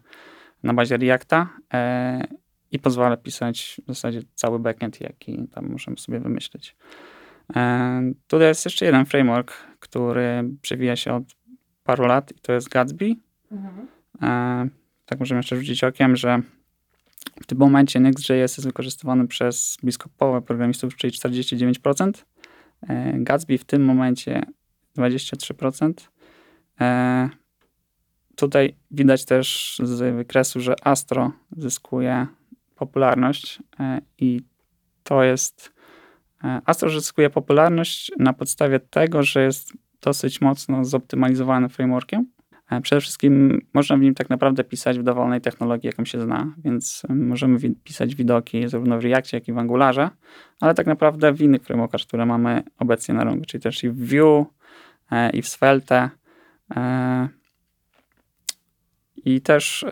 na 0.63 0.75
bazie 0.75 0.97
Reacta 0.97 1.49
e, 1.75 2.27
i 2.71 2.79
pozwala 2.79 3.17
pisać 3.17 3.81
w 3.85 3.87
zasadzie 3.87 4.23
cały 4.35 4.59
backend, 4.59 5.01
jaki 5.01 5.49
tam 5.49 5.69
możemy 5.69 5.97
sobie 5.97 6.21
wymyślić. 6.21 6.77
E, 7.57 8.13
tutaj 8.27 8.49
jest 8.49 8.65
jeszcze 8.65 8.85
jeden 8.85 9.07
framework, 9.07 9.53
który 9.81 10.45
przewija 10.63 10.97
się 10.97 11.15
od 11.15 11.25
paru 11.85 12.07
lat 12.07 12.33
i 12.33 12.41
to 12.41 12.53
jest 12.53 12.69
Gatsby. 12.69 13.15
E, 14.23 14.69
tak 15.07 15.21
możemy 15.21 15.39
jeszcze 15.39 15.57
rzucić 15.57 15.85
okiem, 15.85 16.17
że 16.17 16.41
w 17.43 17.47
tym 17.47 17.59
momencie 17.59 18.01
Next.js 18.01 18.57
jest 18.57 18.65
wykorzystywany 18.65 19.27
przez 19.29 19.77
blisko 19.83 20.09
połowę 20.19 20.43
programistów, 20.43 20.97
czyli 20.97 21.13
49%. 21.13 22.13
E, 22.89 23.13
Gatsby 23.19 23.59
w 23.59 23.65
tym 23.65 23.85
momencie 23.85 24.43
23%. 24.99 25.93
E, 26.81 27.29
Tutaj 28.37 28.77
widać 28.91 29.25
też 29.25 29.79
z 29.83 30.17
wykresu, 30.17 30.61
że 30.61 30.75
Astro 30.87 31.33
zyskuje 31.57 32.27
popularność 32.75 33.59
e, 33.81 34.01
i 34.19 34.41
to 35.03 35.23
jest 35.23 35.75
Astro 36.65 36.91
zyskuje 36.91 37.31
popularność 37.31 38.13
na 38.19 38.33
podstawie 38.33 38.81
tego, 38.81 39.23
że 39.23 39.43
jest 39.45 39.73
dosyć 40.01 40.41
mocno 40.41 40.85
zoptymalizowanym 40.85 41.71
frameworkiem. 41.71 42.27
E, 42.71 42.81
Przede 42.81 43.01
wszystkim 43.01 43.67
można 43.75 43.97
w 43.97 44.01
nim 44.01 44.15
tak 44.15 44.31
naprawdę 44.31 44.65
pisać 44.65 44.99
w 44.99 45.03
dowolnej 45.03 45.41
technologii, 45.41 45.87
jaką 45.87 46.05
się 46.05 46.21
zna, 46.21 46.55
więc 46.59 47.03
e, 47.09 47.15
możemy 47.15 47.59
pisać 47.85 48.15
widoki 48.15 48.69
zarówno 48.69 48.99
w 48.99 49.05
Reactie, 49.05 49.37
jak 49.37 49.49
i 49.49 49.53
w 49.53 49.59
Angularze, 49.59 50.11
ale 50.61 50.75
tak 50.75 50.87
naprawdę 50.87 51.33
w 51.33 51.41
innych 51.41 51.63
frameworkach, 51.63 52.01
które 52.01 52.27
mamy 52.27 52.63
obecnie 52.79 53.15
na 53.15 53.25
rynku, 53.25 53.45
czyli 53.47 53.63
też 53.63 53.85
i 53.85 53.91
w 53.91 54.09
Vue, 54.09 54.47
e, 55.11 55.31
i 55.31 55.43
w 55.43 55.49
Svelte. 55.49 56.11
I 59.17 59.41
też 59.41 59.85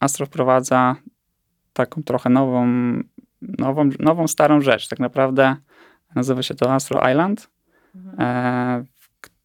Astro 0.00 0.26
wprowadza 0.26 0.96
taką 1.72 2.02
trochę 2.02 2.30
nową, 2.30 2.66
nową, 3.42 3.90
nową 4.00 4.28
starą 4.28 4.60
rzecz. 4.60 4.88
Tak 4.88 4.98
naprawdę 4.98 5.56
nazywa 6.14 6.42
się 6.42 6.54
to 6.54 6.74
Astro 6.74 7.10
Island, 7.10 7.50
e, 8.18 8.84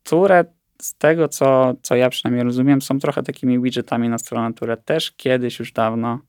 które 0.03 0.45
z 0.81 0.95
tego, 0.95 1.27
co, 1.27 1.73
co 1.81 1.95
ja 1.95 2.09
przynajmniej 2.09 2.43
rozumiem, 2.43 2.81
są 2.81 3.00
trochę 3.00 3.23
takimi 3.23 3.59
widgetami 3.61 4.09
na 4.09 4.17
stronę, 4.17 4.53
które 4.53 4.77
też 4.77 5.11
kiedyś 5.11 5.59
już 5.59 5.71
dawno 5.71 6.19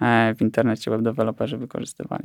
e, 0.00 0.34
w 0.34 0.42
internecie 0.42 0.90
web 0.90 1.02
deweloperzy 1.02 1.58
wykorzystywali. 1.58 2.24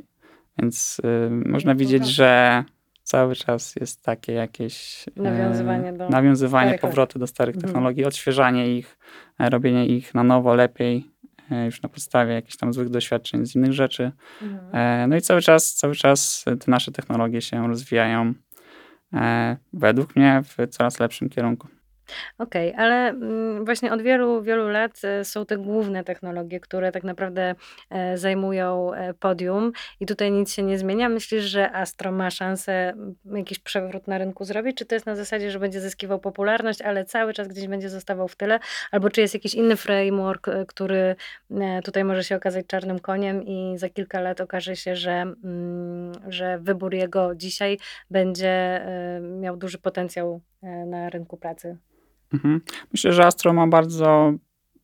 Więc 0.59 1.01
y, 1.05 1.29
można 1.29 1.71
to 1.71 1.79
widzieć, 1.79 2.01
tak. 2.01 2.11
że 2.11 2.63
cały 3.03 3.35
czas 3.35 3.75
jest 3.75 4.03
takie 4.03 4.33
jakieś 4.33 5.05
e, 5.17 5.21
Nawiązywanie 5.21 5.93
do 5.93 6.09
nawiązywanie 6.09 6.79
powroty 6.79 7.19
do 7.19 7.27
starych 7.27 7.55
Mhm. 7.55 7.73
technologii, 7.73 8.05
odświeżanie 8.05 8.77
ich, 8.77 8.97
e, 9.39 9.49
robienie 9.49 9.85
ich 9.85 10.13
na 10.15 10.23
nowo, 10.23 10.55
lepiej, 10.55 11.13
już 11.65 11.81
na 11.81 11.89
podstawie 11.89 12.33
jakichś 12.33 12.57
tam 12.57 12.73
złych 12.73 12.89
doświadczeń 12.89 13.45
z 13.45 13.55
innych 13.55 13.73
rzeczy. 13.73 14.11
E, 14.73 15.07
No 15.07 15.15
i 15.15 15.21
cały 15.21 15.41
czas, 15.41 15.73
cały 15.73 15.95
czas 15.95 16.45
te 16.45 16.71
nasze 16.71 16.91
technologie 16.91 17.41
się 17.41 17.67
rozwijają 17.67 18.33
według 19.73 20.15
mnie 20.15 20.41
w 20.43 20.67
coraz 20.69 20.99
lepszym 20.99 21.29
kierunku. 21.29 21.67
Okej, 22.37 22.73
ale 22.77 23.09
mm, 23.09 23.65
właśnie 23.65 23.93
od 23.93 24.01
wielu, 24.01 24.41
wielu 24.41 24.67
lat 24.67 25.01
e, 25.03 25.25
są 25.25 25.45
te 25.45 25.57
główne 25.57 26.03
technologie, 26.03 26.59
które 26.59 26.91
tak 26.91 27.03
naprawdę 27.03 27.55
e, 27.89 28.17
zajmują 28.17 28.93
e, 28.93 29.13
podium 29.13 29.71
i 29.99 30.05
tutaj 30.05 30.31
nic 30.31 30.53
się 30.53 30.63
nie 30.63 30.77
zmienia. 30.77 31.09
Myślisz, 31.09 31.43
że 31.43 31.71
Astro 31.71 32.11
ma 32.11 32.31
szansę 32.31 32.89
mm, 32.89 33.15
jakiś 33.33 33.59
przewrót 33.59 34.07
na 34.07 34.17
rynku 34.17 34.45
zrobić? 34.45 34.77
Czy 34.77 34.85
to 34.85 34.95
jest 34.95 35.05
na 35.05 35.15
zasadzie, 35.15 35.51
że 35.51 35.59
będzie 35.59 35.81
zyskiwał 35.81 36.19
popularność, 36.19 36.81
ale 36.81 37.05
cały 37.05 37.33
czas 37.33 37.47
gdzieś 37.47 37.67
będzie 37.67 37.89
zostawał 37.89 38.27
w 38.27 38.35
tyle? 38.35 38.59
Albo 38.91 39.09
czy 39.09 39.21
jest 39.21 39.33
jakiś 39.33 39.53
inny 39.53 39.75
framework, 39.75 40.49
który 40.67 41.15
tutaj 41.83 42.03
może 42.03 42.23
się 42.23 42.35
okazać 42.35 42.65
czarnym 42.67 42.99
koniem 42.99 43.43
i 43.43 43.73
za 43.77 43.89
kilka 43.89 44.21
lat 44.21 44.41
okaże 44.41 44.75
się, 44.75 44.95
że, 44.95 45.11
mm, 45.11 46.11
że 46.27 46.59
wybór 46.59 46.93
jego 46.93 47.35
dzisiaj 47.35 47.77
będzie 48.09 48.85
miał 49.39 49.57
duży 49.57 49.77
potencjał 49.77 50.41
na 50.85 51.09
rynku 51.09 51.37
pracy? 51.37 51.77
Mhm. 52.33 52.61
Myślę, 52.91 53.13
że 53.13 53.25
Astro 53.25 53.53
ma 53.53 53.67
bardzo 53.67 54.33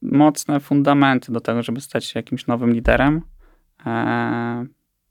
mocne 0.01 0.59
fundamenty 0.59 1.31
do 1.31 1.39
tego, 1.41 1.63
żeby 1.63 1.81
stać 1.81 2.05
się 2.05 2.19
jakimś 2.19 2.47
nowym 2.47 2.73
liderem. 2.73 3.21
E, 3.85 4.65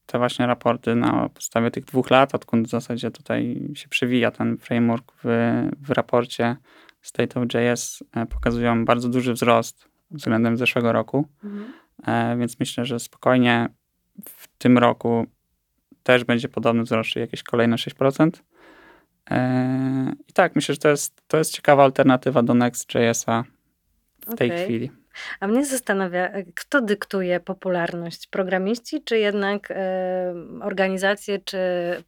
Te 0.06 0.18
właśnie 0.18 0.46
raporty 0.46 0.94
na 0.94 1.28
podstawie 1.28 1.70
tych 1.70 1.84
dwóch 1.84 2.10
lat, 2.10 2.34
odkąd 2.34 2.66
w 2.66 2.70
zasadzie 2.70 3.10
tutaj 3.10 3.68
się 3.74 3.88
przewija 3.88 4.30
ten 4.30 4.56
framework 4.58 5.12
w, 5.24 5.26
w 5.80 5.90
raporcie 5.90 6.56
State 7.02 7.40
of 7.40 7.46
JS, 7.54 8.04
e, 8.12 8.26
pokazują 8.26 8.84
bardzo 8.84 9.08
duży 9.08 9.32
wzrost 9.32 9.88
względem 10.10 10.56
zeszłego 10.56 10.92
roku. 10.92 11.28
E, 12.06 12.36
Więc 12.36 12.60
myślę, 12.60 12.84
że 12.84 12.98
spokojnie 13.00 13.68
w 14.24 14.48
tym 14.58 14.78
roku 14.78 15.26
też 16.02 16.24
będzie 16.24 16.48
podobny 16.48 16.82
wzrost, 16.82 17.10
czyli 17.10 17.20
jakieś 17.20 17.42
kolejne 17.42 17.76
6%. 17.76 18.30
E, 19.30 20.12
I 20.28 20.32
tak, 20.32 20.54
myślę, 20.56 20.74
że 20.74 20.80
to 20.80 20.88
jest, 20.88 21.22
to 21.28 21.38
jest 21.38 21.52
ciekawa 21.56 21.84
alternatywa 21.84 22.42
do 22.42 22.54
Next.jsa 22.54 23.44
w 24.26 24.34
tej 24.34 24.50
chwili. 24.50 24.90
A 25.40 25.46
mnie 25.46 25.64
zastanawia, 25.66 26.28
e, 26.28 26.44
kto 26.54 26.80
dyktuje 26.80 27.40
popularność? 27.40 28.26
Programiści, 28.26 29.02
czy 29.04 29.18
jednak 29.18 29.70
e, 29.70 30.34
organizacje, 30.62 31.38
czy 31.38 31.58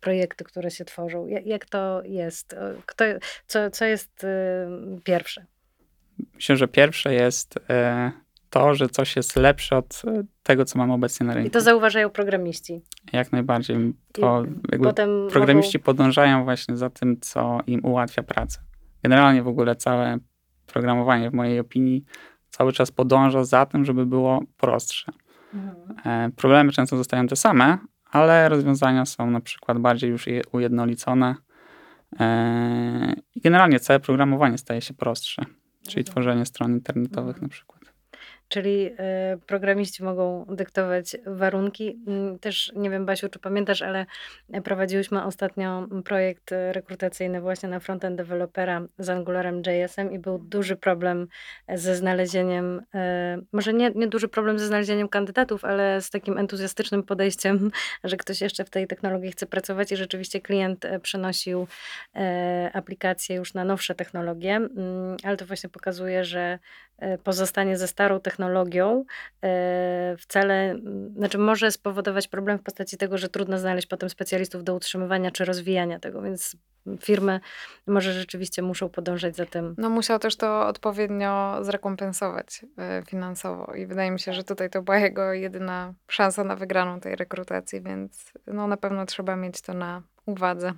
projekty, 0.00 0.44
które 0.44 0.70
się 0.70 0.84
tworzą? 0.84 1.26
Ja- 1.26 1.40
Jak 1.44 1.64
to 1.66 2.02
jest? 2.04 2.52
E, 2.52 2.74
Kto, 2.86 3.04
co, 3.46 3.70
co 3.70 3.84
jest 3.84 4.26
pierwsze? 5.04 5.44
Myślę, 6.34 6.56
że 6.56 6.68
pierwsze 6.68 7.14
jest 7.14 7.54
to, 8.50 8.74
że 8.74 8.88
coś 8.88 9.16
jest 9.16 9.36
lepsze 9.36 9.76
od 9.76 10.02
e, 10.06 10.22
tego, 10.42 10.64
co 10.64 10.78
mamy 10.78 10.92
obecnie 10.92 11.26
na 11.26 11.32
I 11.32 11.36
rynku. 11.36 11.50
to 11.50 11.60
zauważają 11.60 12.10
programiści. 12.10 12.82
Jak 13.12 13.32
najbardziej. 13.32 13.94
To 14.12 14.44
programiści 15.30 15.78
mogą... 15.78 15.84
podążają 15.84 16.44
właśnie 16.44 16.76
za 16.76 16.90
tym, 16.90 17.16
co 17.20 17.58
im 17.66 17.84
ułatwia 17.84 18.22
pracę. 18.22 18.60
Generalnie 19.02 19.42
w 19.42 19.48
ogóle 19.48 19.76
całe 19.76 20.18
programowanie, 20.66 21.30
w 21.30 21.34
mojej 21.34 21.58
opinii, 21.60 22.04
cały 22.50 22.72
czas 22.72 22.90
podąża 22.90 23.44
za 23.44 23.66
tym, 23.66 23.84
żeby 23.84 24.06
było 24.06 24.42
prostsze. 24.56 25.12
Mhm. 25.54 25.76
E, 26.04 26.30
Problemy 26.36 26.72
często 26.72 26.96
zostają 26.96 27.26
te 27.26 27.36
same, 27.36 27.78
ale 28.10 28.48
rozwiązania 28.48 29.04
są 29.06 29.30
na 29.30 29.40
przykład 29.40 29.78
bardziej 29.78 30.10
już 30.10 30.26
je- 30.26 30.42
ujednolicone. 30.52 31.34
E, 32.20 33.14
I 33.34 33.40
generalnie 33.40 33.80
całe 33.80 34.00
programowanie 34.00 34.58
staje 34.58 34.80
się 34.80 34.94
prostsze, 34.94 35.42
czyli 35.88 36.04
tworzenie 36.04 36.46
stron 36.46 36.72
internetowych 36.72 37.42
na 37.42 37.48
przykład. 37.48 37.79
Czyli 38.50 38.90
e, 38.98 39.38
programiści 39.46 40.04
mogą 40.04 40.44
dyktować 40.48 41.16
warunki. 41.26 42.02
Mm, 42.06 42.38
Też 42.38 42.72
nie 42.76 42.90
wiem, 42.90 43.06
Basiu, 43.06 43.28
czy 43.28 43.38
pamiętasz, 43.38 43.82
ale 43.82 44.06
prowadziłyśmy 44.64 45.24
ostatnio 45.24 45.86
projekt 46.04 46.52
e, 46.52 46.72
rekrutacyjny 46.72 47.40
właśnie 47.40 47.68
na 47.68 47.80
frontend 47.80 48.16
dewelopera 48.16 48.82
z 48.98 49.08
Angularem 49.08 49.62
JS-em 49.66 50.12
i 50.12 50.18
był 50.18 50.38
duży 50.38 50.76
problem 50.76 51.28
ze 51.74 51.96
znalezieniem, 51.96 52.82
e, 52.94 53.38
może 53.52 53.72
nie, 53.72 53.90
nie 53.90 54.06
duży 54.06 54.28
problem 54.28 54.58
ze 54.58 54.66
znalezieniem 54.66 55.08
kandydatów, 55.08 55.64
ale 55.64 56.00
z 56.00 56.10
takim 56.10 56.38
entuzjastycznym 56.38 57.02
podejściem, 57.02 57.70
że 58.04 58.16
ktoś 58.16 58.40
jeszcze 58.40 58.64
w 58.64 58.70
tej 58.70 58.86
technologii 58.86 59.32
chce 59.32 59.46
pracować 59.46 59.92
i 59.92 59.96
rzeczywiście 59.96 60.40
klient 60.40 60.84
e, 60.84 61.00
przenosił 61.00 61.66
e, 62.14 62.70
aplikacje 62.72 63.36
już 63.36 63.54
na 63.54 63.64
nowsze 63.64 63.94
technologie, 63.94 64.50
Mm, 64.76 65.16
ale 65.24 65.36
to 65.36 65.46
właśnie 65.46 65.70
pokazuje, 65.70 66.24
że 66.24 66.40
e, 66.40 66.58
pozostanie 67.24 67.76
ze 67.76 67.88
starą 67.88 68.20
technologią 68.20 69.04
e, 69.44 70.16
wcale, 70.18 70.76
znaczy 71.16 71.38
może 71.38 71.70
spowodować 71.70 72.28
problem 72.28 72.58
w 72.58 72.62
postaci 72.62 72.96
tego, 72.96 73.18
że 73.18 73.28
trudno 73.28 73.58
znaleźć 73.58 73.86
potem 73.86 74.10
specjalistów 74.10 74.64
do 74.64 74.74
utrzymywania 74.74 75.30
czy 75.30 75.44
rozwijania 75.44 75.98
tego, 75.98 76.22
więc 76.22 76.56
firmy 77.00 77.40
może 77.86 78.12
rzeczywiście 78.12 78.62
muszą 78.62 78.88
podążać 78.88 79.36
za 79.36 79.46
tym. 79.46 79.74
No 79.78 79.90
musiał 79.90 80.18
też 80.18 80.36
to 80.36 80.66
odpowiednio 80.66 81.58
zrekompensować 81.64 82.66
e, 82.78 83.02
finansowo 83.06 83.74
i 83.74 83.86
wydaje 83.86 84.10
mi 84.10 84.20
się, 84.20 84.32
że 84.32 84.44
tutaj 84.44 84.70
to 84.70 84.82
była 84.82 84.98
jego 84.98 85.32
jedyna 85.32 85.94
szansa 86.08 86.44
na 86.44 86.56
wygraną 86.56 87.00
tej 87.00 87.16
rekrutacji, 87.16 87.82
więc 87.82 88.32
no 88.46 88.66
na 88.66 88.76
pewno 88.76 89.06
trzeba 89.06 89.36
mieć 89.36 89.60
to 89.60 89.74
na 89.74 90.02
uwadze. 90.26 90.72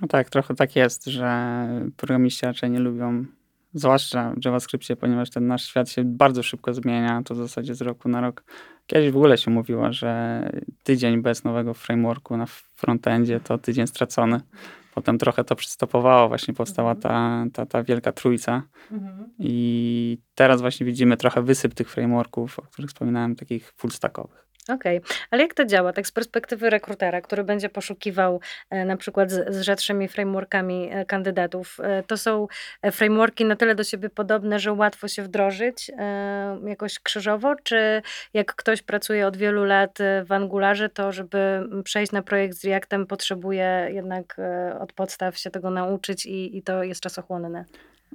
No 0.00 0.08
tak, 0.08 0.30
trochę 0.30 0.54
tak 0.54 0.76
jest, 0.76 1.04
że 1.04 1.68
programiści 1.96 2.46
raczej 2.46 2.70
nie 2.70 2.80
lubią, 2.80 3.24
zwłaszcza 3.74 4.34
w 4.36 4.44
JavaScriptie, 4.44 4.96
ponieważ 4.96 5.30
ten 5.30 5.46
nasz 5.46 5.64
świat 5.64 5.90
się 5.90 6.04
bardzo 6.04 6.42
szybko 6.42 6.74
zmienia, 6.74 7.22
to 7.24 7.34
w 7.34 7.38
zasadzie 7.38 7.74
z 7.74 7.80
roku 7.80 8.08
na 8.08 8.20
rok. 8.20 8.44
Kiedyś 8.86 9.10
w 9.10 9.16
ogóle 9.16 9.38
się 9.38 9.50
mówiło, 9.50 9.92
że 9.92 10.42
tydzień 10.82 11.22
bez 11.22 11.44
nowego 11.44 11.74
frameworku 11.74 12.36
na 12.36 12.46
frontendzie 12.76 13.40
to 13.40 13.58
tydzień 13.58 13.86
stracony. 13.86 14.40
Potem 14.94 15.18
trochę 15.18 15.44
to 15.44 15.56
przystopowało, 15.56 16.28
właśnie 16.28 16.54
powstała 16.54 16.94
ta, 16.94 17.44
ta, 17.52 17.66
ta 17.66 17.82
wielka 17.82 18.12
trójca 18.12 18.62
i 19.38 20.18
teraz 20.34 20.60
właśnie 20.60 20.86
widzimy 20.86 21.16
trochę 21.16 21.42
wysyp 21.42 21.74
tych 21.74 21.90
frameworków, 21.90 22.58
o 22.58 22.62
których 22.62 22.90
wspominałem, 22.90 23.36
takich 23.36 23.72
full 23.76 23.90
stackowych. 23.90 24.47
Okej, 24.68 25.00
ale 25.30 25.42
jak 25.42 25.54
to 25.54 25.64
działa, 25.64 25.92
tak 25.92 26.06
z 26.06 26.12
perspektywy 26.12 26.70
rekrutera, 26.70 27.20
który 27.20 27.44
będzie 27.44 27.68
poszukiwał 27.68 28.40
e, 28.70 28.84
na 28.84 28.96
przykład 28.96 29.30
z, 29.30 29.54
z 29.54 29.60
rzadszymi 29.60 30.08
frameworkami 30.08 30.88
e, 30.92 31.04
kandydatów? 31.04 31.76
E, 31.82 32.02
to 32.02 32.16
są 32.16 32.48
e, 32.82 32.92
frameworki 32.92 33.44
na 33.44 33.56
tyle 33.56 33.74
do 33.74 33.84
siebie 33.84 34.10
podobne, 34.10 34.58
że 34.58 34.72
łatwo 34.72 35.08
się 35.08 35.22
wdrożyć 35.22 35.90
e, 35.98 36.58
jakoś 36.66 36.98
krzyżowo, 36.98 37.54
czy 37.62 38.02
jak 38.34 38.54
ktoś 38.54 38.82
pracuje 38.82 39.26
od 39.26 39.36
wielu 39.36 39.64
lat 39.64 40.00
e, 40.00 40.24
w 40.24 40.32
Angularze, 40.32 40.88
to 40.88 41.12
żeby 41.12 41.68
przejść 41.84 42.12
na 42.12 42.22
projekt 42.22 42.56
z 42.56 42.64
Reactem 42.64 43.06
potrzebuje 43.06 43.88
jednak 43.92 44.36
od 44.80 44.92
podstaw 44.92 45.38
się 45.38 45.50
tego 45.50 45.70
nauczyć 45.70 46.26
i, 46.26 46.56
i 46.56 46.62
to 46.62 46.82
jest 46.82 47.00
czasochłonne? 47.00 47.64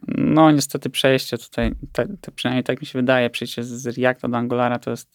No 0.08 0.52
niestety 0.52 0.90
przejście 0.90 1.38
tutaj, 1.38 1.72
te, 1.92 2.08
te, 2.22 2.32
przynajmniej 2.32 2.64
tak 2.64 2.82
mi 2.82 2.88
się 2.88 3.00
wydaje, 3.00 3.30
przejście 3.30 3.64
z 3.64 3.98
Reacta 3.98 4.28
do 4.28 4.38
Angulara 4.38 4.80
to, 4.80 4.92
jest, 4.92 5.14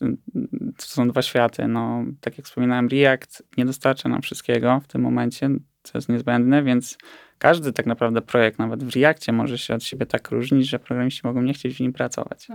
to 0.77 0.87
są 0.87 1.09
dwa 1.09 1.23
światy. 1.23 1.69
No, 1.69 2.05
tak 2.21 2.39
jak 2.39 2.47
wspominałem, 2.47 2.89
React 2.89 3.43
nie 3.57 3.65
dostarcza 3.65 4.09
nam 4.09 4.23
wszystkiego 4.23 4.81
w 4.85 4.87
tym 4.87 5.03
momencie, 5.03 5.51
co 5.83 5.99
jest 5.99 6.09
niezbędne, 6.09 6.63
więc 6.63 6.99
każdy 7.39 7.73
tak 7.73 7.87
naprawdę 7.87 8.23
projekt, 8.23 8.59
nawet 8.59 8.85
w 8.85 8.97
Reactie, 8.97 9.33
może 9.33 9.59
się 9.59 9.75
od 9.75 9.85
siebie 9.85 10.07
tak 10.07 10.31
różnić, 10.31 10.69
że 10.69 10.79
programiści 10.79 11.21
mogą 11.25 11.43
nie 11.43 11.55
chcieć 11.55 11.77
w 11.77 11.81
nim 11.81 11.93
pracować. 11.93 12.49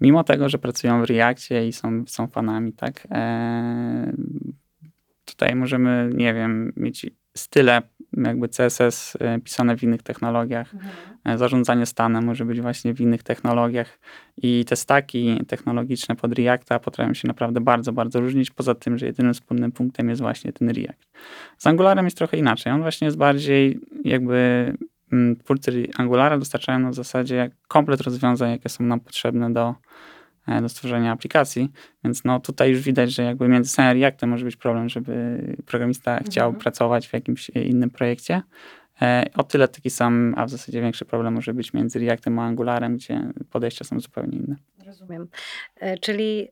Mimo 0.00 0.24
tego, 0.24 0.48
że 0.48 0.58
pracują 0.58 1.02
w 1.02 1.04
Reactie 1.04 1.68
i 1.68 1.72
są, 1.72 2.04
są 2.06 2.26
fanami, 2.26 2.72
tak? 2.72 3.06
Eee, 3.10 4.12
tutaj 5.24 5.54
możemy, 5.54 6.10
nie 6.14 6.34
wiem, 6.34 6.72
mieć 6.76 7.06
style 7.36 7.82
jakby 8.16 8.48
CSS 8.48 9.16
e, 9.20 9.40
pisane 9.40 9.76
w 9.76 9.82
innych 9.82 10.02
technologiach. 10.02 10.72
E, 11.24 11.38
Zarządzanie 11.38 11.86
stanem 11.86 12.24
może 12.24 12.44
być 12.44 12.60
właśnie 12.60 12.94
w 12.94 13.00
innych 13.00 13.22
technologiach 13.22 13.98
i 14.36 14.64
te 14.64 14.76
staki 14.76 15.40
technologiczne 15.48 16.16
pod 16.16 16.32
Reacta 16.32 16.78
potrafią 16.78 17.14
się 17.14 17.28
naprawdę 17.28 17.60
bardzo, 17.60 17.92
bardzo 17.92 18.20
różnić, 18.20 18.50
poza 18.50 18.74
tym, 18.74 18.98
że 18.98 19.06
jedynym 19.06 19.34
wspólnym 19.34 19.72
punktem 19.72 20.08
jest 20.08 20.20
właśnie 20.20 20.52
ten 20.52 20.70
React. 20.70 21.08
Z 21.58 21.66
Angularem 21.66 22.04
jest 22.04 22.16
trochę 22.16 22.36
inaczej. 22.36 22.72
On 22.72 22.82
właśnie 22.82 23.04
jest 23.04 23.16
bardziej 23.16 23.80
jakby 24.04 24.72
mm, 25.12 25.36
twórcy 25.36 25.86
Angulara 25.96 26.38
dostarczają 26.38 26.78
nam 26.78 26.92
w 26.92 26.94
zasadzie 26.94 27.50
komplet 27.68 28.00
rozwiązań, 28.00 28.50
jakie 28.50 28.68
są 28.68 28.84
nam 28.84 29.00
potrzebne 29.00 29.52
do, 29.52 29.74
do 30.62 30.68
stworzenia 30.68 31.12
aplikacji, 31.12 31.68
więc 32.04 32.24
no 32.24 32.40
tutaj 32.40 32.70
już 32.70 32.80
widać, 32.80 33.12
że 33.12 33.22
jakby 33.22 33.48
między 33.48 33.70
samym 33.70 34.00
Reactem 34.00 34.30
może 34.30 34.44
być 34.44 34.56
problem, 34.56 34.88
żeby 34.88 35.42
programista 35.66 36.20
chciał 36.24 36.46
Mhm. 36.48 36.60
pracować 36.62 37.08
w 37.08 37.12
jakimś 37.12 37.50
e, 37.50 37.62
innym 37.62 37.90
projekcie. 37.90 38.42
E, 39.02 39.24
O 39.36 39.44
tyle 39.44 39.68
taki 39.68 39.90
sam, 39.90 40.34
a 40.36 40.46
w 40.46 40.50
zasadzie 40.50 40.80
większy 40.80 41.04
problem 41.04 41.34
może 41.34 41.54
być 41.54 41.72
między 41.72 41.98
Reactem 41.98 42.38
a 42.38 42.42
Angularem, 42.46 42.96
gdzie 42.96 43.32
podejścia 43.50 43.84
są 43.84 44.00
zupełnie 44.00 44.38
inne. 44.38 44.56
Rozumiem. 44.86 45.28
E, 45.76 45.98
Czyli 45.98 46.48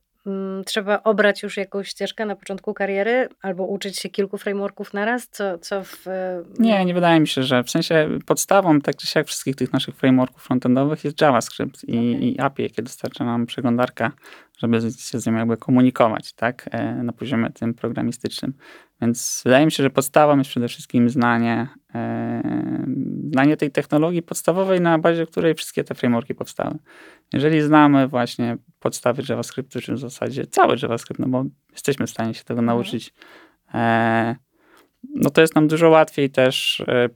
trzeba 0.67 1.03
obrać 1.03 1.43
już 1.43 1.57
jakąś 1.57 1.89
ścieżkę 1.89 2.27
na 2.27 2.37
początku 2.37 2.75
kariery 2.75 3.29
albo 3.43 3.65
uczyć 3.65 3.99
się 3.99 4.09
kilku 4.09 4.39
frameworków 4.39 4.95
naraz? 4.95 5.29
Co, 5.29 5.59
co 5.59 5.85
w. 5.85 6.07
e, 6.07 6.43
Nie, 6.59 6.85
nie 6.85 6.95
wydaje 6.95 7.21
mi 7.21 7.29
się, 7.29 7.43
że 7.43 7.65
w 7.65 7.71
sensie 7.71 8.09
podstawą, 8.27 8.81
tak 8.81 8.97
czy 8.97 9.07
siak 9.07 9.27
wszystkich 9.27 9.57
tych 9.57 9.73
naszych 9.73 9.97
frameworków 9.97 10.43
frontendowych 10.43 11.05
jest 11.05 11.21
JavaScript 11.21 11.85
i, 11.85 11.97
i 12.33 12.41
API, 12.41 12.63
jakie 12.63 12.83
dostarcza 12.83 13.25
nam 13.25 13.47
przeglądarka, 13.47 14.13
żeby 14.59 14.81
się 14.99 15.21
z 15.21 15.27
nią 15.27 15.35
jakby 15.35 15.57
komunikować, 15.57 16.33
tak, 16.33 16.69
e, 16.73 16.95
na 16.95 17.13
poziomie 17.13 17.51
tym 17.51 17.75
programistycznym. 17.75 18.53
Więc 19.01 19.43
wydaje 19.45 19.65
mi 19.65 19.73
się, 19.73 19.83
że 19.83 19.91
podstawą 19.91 20.39
jest 20.39 20.51
przede 20.51 20.69
wszystkim 20.69 21.11
znanie, 21.11 21.69
znanie 23.33 23.57
tej 23.57 23.71
technologii 23.71 24.23
podstawowej, 24.23 24.81
na 24.81 24.99
bazie 24.99 25.27
której 25.27 25.55
wszystkie 25.55 25.85
te 25.85 25.95
frameworki 25.95 26.35
powstały. 26.35 26.79
Jeżeli 27.33 27.63
znamy 27.63 28.09
właśnie 28.09 28.57
podstawy 28.79 29.23
JavaScriptu, 29.29 29.81
czy 29.81 29.95
w 29.95 29.99
zasadzie 29.99 30.47
cały 30.47 30.77
JavaScript, 30.83 31.21
no 31.21 31.29
bo 31.29 31.45
jesteśmy 31.73 32.07
w 32.07 32.11
stanie 32.11 32.35
się 32.35 32.45
tego 32.45 32.61
Mhm. 32.61 32.67
nauczyć, 32.67 33.15
e, 33.75 34.37
no 35.15 35.31
to 35.31 35.41
jest 35.41 35.55
nam 35.55 35.69
dużo 35.69 35.89
łatwiej 35.89 36.31
też 36.31 36.81
e, 36.89 37.09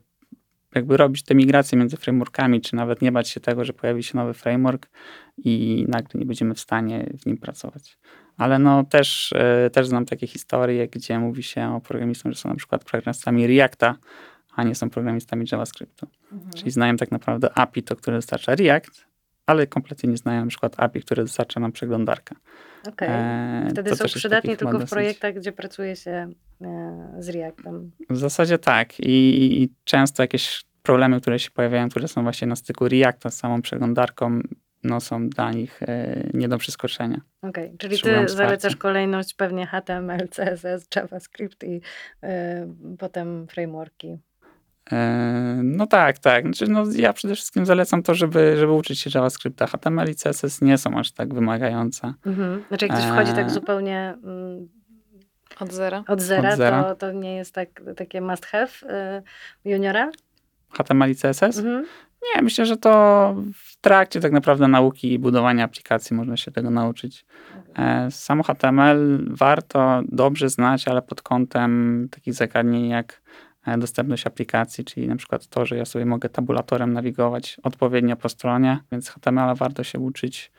jakby 0.75 0.97
robić 0.97 1.23
te 1.23 1.35
migracje 1.35 1.77
między 1.77 1.97
frameworkami, 1.97 2.61
czy 2.61 2.75
nawet 2.75 3.01
nie 3.01 3.11
bać 3.11 3.29
się 3.29 3.39
tego, 3.39 3.65
że 3.65 3.73
pojawi 3.73 4.03
się 4.03 4.17
nowy 4.17 4.33
framework 4.33 4.89
i 5.37 5.85
nagle 5.87 6.19
nie 6.19 6.25
będziemy 6.25 6.53
w 6.53 6.59
stanie 6.59 7.09
w 7.21 7.25
nim 7.25 7.37
pracować. 7.37 7.97
Ale 8.37 8.59
no 8.59 8.83
też, 8.83 9.33
e, 9.35 9.69
też 9.69 9.87
znam 9.87 10.05
takie 10.05 10.27
historie, 10.27 10.87
gdzie 10.87 11.19
mówi 11.19 11.43
się 11.43 11.75
o 11.75 11.81
programistach, 11.81 12.31
że 12.31 12.39
są 12.39 12.49
na 12.49 12.55
przykład 12.55 12.83
programistami 12.83 13.47
Reacta, 13.47 13.95
a 14.55 14.63
nie 14.63 14.75
są 14.75 14.89
programistami 14.89 15.45
JavaScriptu. 15.51 16.07
Mhm. 16.31 16.51
Czyli 16.53 16.71
znają 16.71 16.97
tak 16.97 17.11
naprawdę 17.11 17.57
API, 17.57 17.83
to 17.83 17.95
które 17.95 18.17
dostarcza 18.17 18.55
React, 18.55 19.05
ale 19.45 19.67
kompletnie 19.67 20.09
nie 20.09 20.17
znają 20.17 20.41
na 20.41 20.47
przykład 20.47 20.73
API, 20.77 21.01
które 21.01 21.23
dostarcza 21.23 21.59
nam 21.59 21.71
przeglądarka. 21.71 22.35
Okej. 22.87 23.07
E, 23.11 23.67
Wtedy 23.71 23.89
to 23.89 23.95
są 23.95 24.05
przydatni 24.05 24.57
tylko 24.57 24.79
w 24.79 24.89
projektach, 24.89 25.33
gdzie 25.33 25.51
pracuje 25.51 25.95
się 25.95 26.31
e, 26.61 27.15
z 27.19 27.29
Reactem. 27.29 27.91
W 28.09 28.17
zasadzie 28.17 28.57
tak. 28.57 28.99
I, 28.99 29.63
I 29.63 29.69
często 29.83 30.23
jakieś 30.23 30.63
problemy, 30.83 31.21
które 31.21 31.39
się 31.39 31.51
pojawiają, 31.51 31.89
które 31.89 32.07
są 32.07 32.23
właśnie 32.23 32.47
na 32.47 32.55
styku 32.55 32.87
Reacta 32.87 33.29
z 33.29 33.37
samą 33.37 33.61
przeglądarką, 33.61 34.39
no 34.83 34.99
są 34.99 35.29
dla 35.29 35.51
nich 35.51 35.83
e, 35.83 36.23
nie 36.33 36.47
do 36.47 36.57
przeskoczenia. 36.57 37.21
Okej, 37.41 37.77
czyli 37.77 37.91
Potrzebują 37.91 38.21
ty 38.21 38.27
wsparcia. 38.27 38.47
zalecasz 38.47 38.75
kolejność 38.75 39.33
pewnie 39.33 39.67
HTML, 39.67 40.27
CSS, 40.29 40.87
JavaScript 40.95 41.63
i 41.63 41.81
potem 42.99 43.47
frameworki. 43.47 44.17
E, 44.91 45.59
No 45.63 45.87
tak, 45.87 46.19
tak. 46.19 46.43
Znaczy, 46.43 46.67
no, 46.67 46.83
ja 46.95 47.13
przede 47.13 47.35
wszystkim 47.35 47.65
zalecam 47.65 48.03
to, 48.03 48.15
żeby, 48.15 48.57
żeby 48.57 48.71
uczyć 48.71 48.99
się 48.99 49.09
JavaScripta. 49.15 49.67
HTML 49.67 50.09
i 50.09 50.15
CSS 50.15 50.61
nie 50.61 50.77
są 50.77 50.97
aż 50.99 51.11
tak 51.11 51.33
wymagające. 51.33 52.13
Mhm. 52.25 52.63
Znaczy 52.67 52.85
jak 52.87 52.97
ktoś 52.97 53.09
wchodzi 53.09 53.31
tak 53.31 53.43
Eee. 53.45 53.49
zupełnie 53.53 54.13
mm, 54.23 54.67
Od 55.59 55.73
zera. 55.73 56.03
od 56.07 56.21
zera, 56.21 56.49
Od 56.49 56.57
zera. 56.57 56.83
To, 56.83 56.95
to 56.95 57.11
nie 57.11 57.35
jest 57.35 57.53
tak, 57.53 57.69
takie 57.97 58.21
must 58.21 58.45
have 58.45 58.67
y, 59.65 59.69
juniora? 59.69 60.11
HTML 60.77 61.11
i 61.11 61.15
CSS? 61.15 61.57
Mhm. 61.57 61.85
Nie, 62.35 62.41
myślę, 62.41 62.65
że 62.65 62.77
to 62.77 63.35
w 63.55 63.77
trakcie 63.81 64.19
tak 64.19 64.31
naprawdę 64.31 64.67
nauki 64.67 65.13
i 65.13 65.19
budowania 65.19 65.63
aplikacji 65.63 66.15
można 66.15 66.37
się 66.37 66.51
tego 66.51 66.69
nauczyć. 66.69 67.25
E, 67.77 68.11
Samo 68.11 68.43
HTML 68.43 69.25
warto 69.31 70.01
dobrze 70.05 70.49
znać, 70.49 70.87
ale 70.87 71.01
pod 71.01 71.21
kątem 71.21 72.07
takich 72.11 72.33
zagadnień 72.33 72.87
jak 72.87 73.13
e, 73.13 73.17
dostępność 73.77 74.27
aplikacji, 74.27 74.85
czyli 74.85 75.07
na 75.07 75.15
przykład 75.15 75.47
to, 75.47 75.65
że 75.65 75.77
ja 75.77 75.85
sobie 75.85 76.05
mogę 76.05 76.29
tabulatorem 76.29 76.93
nawigować 76.93 77.57
odpowiednio 77.63 78.15
po 78.15 78.29
stronie, 78.29 78.79
więc 78.91 79.09
HTML 79.09 79.55
warto 79.55 79.83
się 79.83 79.99
uczyć. 79.99 80.51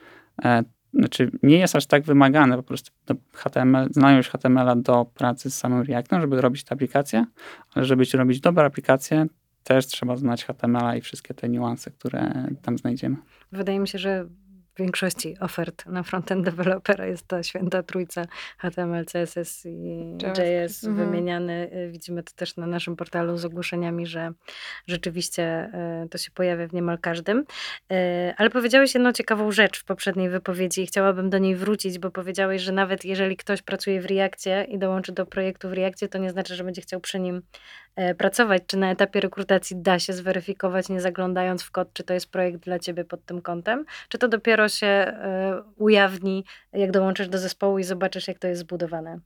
E, 0.44 0.62
Znaczy, 0.94 1.30
nie 1.42 1.58
jest 1.58 1.76
aż 1.76 1.86
tak 1.86 2.02
wymagane 2.02 2.56
po 2.56 2.62
prostu 2.62 2.90
do 3.06 3.14
HTML, 3.32 3.88
znajomość 3.90 4.28
HTML-a 4.28 4.76
do 4.76 5.04
pracy 5.04 5.50
z 5.50 5.58
samym 5.58 5.82
Reactem, 5.82 6.20
żeby 6.20 6.40
robić 6.40 6.64
te 6.64 6.72
aplikacje, 6.72 7.26
ale 7.74 7.84
żeby 7.84 8.04
robić 8.14 8.40
dobre 8.40 8.64
aplikacje, 8.64 9.26
też 9.64 9.86
trzeba 9.86 10.16
znać 10.16 10.44
HTML-a 10.44 10.96
i 10.96 11.00
wszystkie 11.00 11.34
te 11.34 11.48
niuanse, 11.48 11.90
które 11.90 12.48
tam 12.62 12.78
znajdziemy. 12.78 13.16
Wydaje 13.52 13.80
mi 13.80 13.88
się, 13.88 13.98
że 13.98 14.28
w 14.74 14.78
większości 14.78 15.36
ofert 15.40 15.86
na 15.86 16.02
frontend 16.02 16.44
dewelopera 16.44 17.06
jest 17.06 17.26
ta 17.26 17.42
święta 17.42 17.82
trójca 17.82 18.24
HTML, 18.58 19.04
CSS 19.04 19.66
i. 19.66 20.16
JS 20.18 20.84
Mhm. 20.84 21.06
wymieniany. 21.10 21.70
Y, 21.74 21.90
Widzimy 21.90 22.22
to 22.22 22.32
też 22.36 22.56
na 22.56 22.66
naszym 22.66 22.96
portalu 22.96 23.36
z 23.36 23.44
ogłoszeniami, 23.44 24.06
że 24.06 24.32
rzeczywiście 24.86 25.70
y, 26.04 26.08
to 26.08 26.18
się 26.18 26.30
pojawia 26.30 26.68
w 26.68 26.72
niemal 26.72 26.98
każdym. 26.98 27.38
Y, 27.38 27.44
Ale 28.36 28.50
powiedziałeś 28.50 28.94
jedną 28.94 29.12
ciekawą 29.12 29.52
rzecz 29.52 29.80
w 29.80 29.84
poprzedniej 29.84 30.28
wypowiedzi 30.30 30.82
i 30.82 30.86
chciałabym 30.86 31.30
do 31.30 31.38
niej 31.38 31.56
wrócić, 31.56 31.98
bo 31.98 32.10
powiedziałeś, 32.10 32.62
że 32.62 32.72
nawet 32.72 33.04
jeżeli 33.04 33.36
ktoś 33.36 33.62
pracuje 33.62 34.00
w 34.00 34.06
Reakcie 34.06 34.66
i 34.68 34.78
dołączy 34.78 35.12
do 35.12 35.26
projektu 35.26 35.68
w 35.68 35.72
Reakcie, 35.72 36.08
to 36.08 36.18
nie 36.18 36.30
znaczy, 36.30 36.54
że 36.54 36.64
będzie 36.64 36.82
chciał 36.82 37.00
przy 37.00 37.20
nim 37.20 37.42
pracować. 38.18 38.62
Czy 38.66 38.76
na 38.76 38.90
etapie 38.90 39.20
rekrutacji 39.20 39.76
da 39.76 39.98
się 39.98 40.12
zweryfikować, 40.12 40.88
nie 40.88 41.00
zaglądając 41.00 41.62
w 41.62 41.70
kod, 41.70 41.92
czy 41.92 42.04
to 42.04 42.14
jest 42.14 42.32
projekt 42.32 42.60
dla 42.60 42.78
ciebie 42.78 43.04
pod 43.04 43.24
tym 43.24 43.42
kątem? 43.42 43.84
Czy 44.08 44.18
to 44.18 44.28
dopiero 44.28 44.68
się 44.68 44.86
e, 44.86 45.62
ujawni, 45.76 46.44
jak 46.72 46.90
dołączysz 46.90 47.28
do 47.28 47.38
zespołu 47.38 47.78
i 47.78 47.84
zobaczysz, 47.84 48.28
jak 48.28 48.38
to 48.38 48.48
jest 48.48 48.60
zbudowane? 48.60 49.18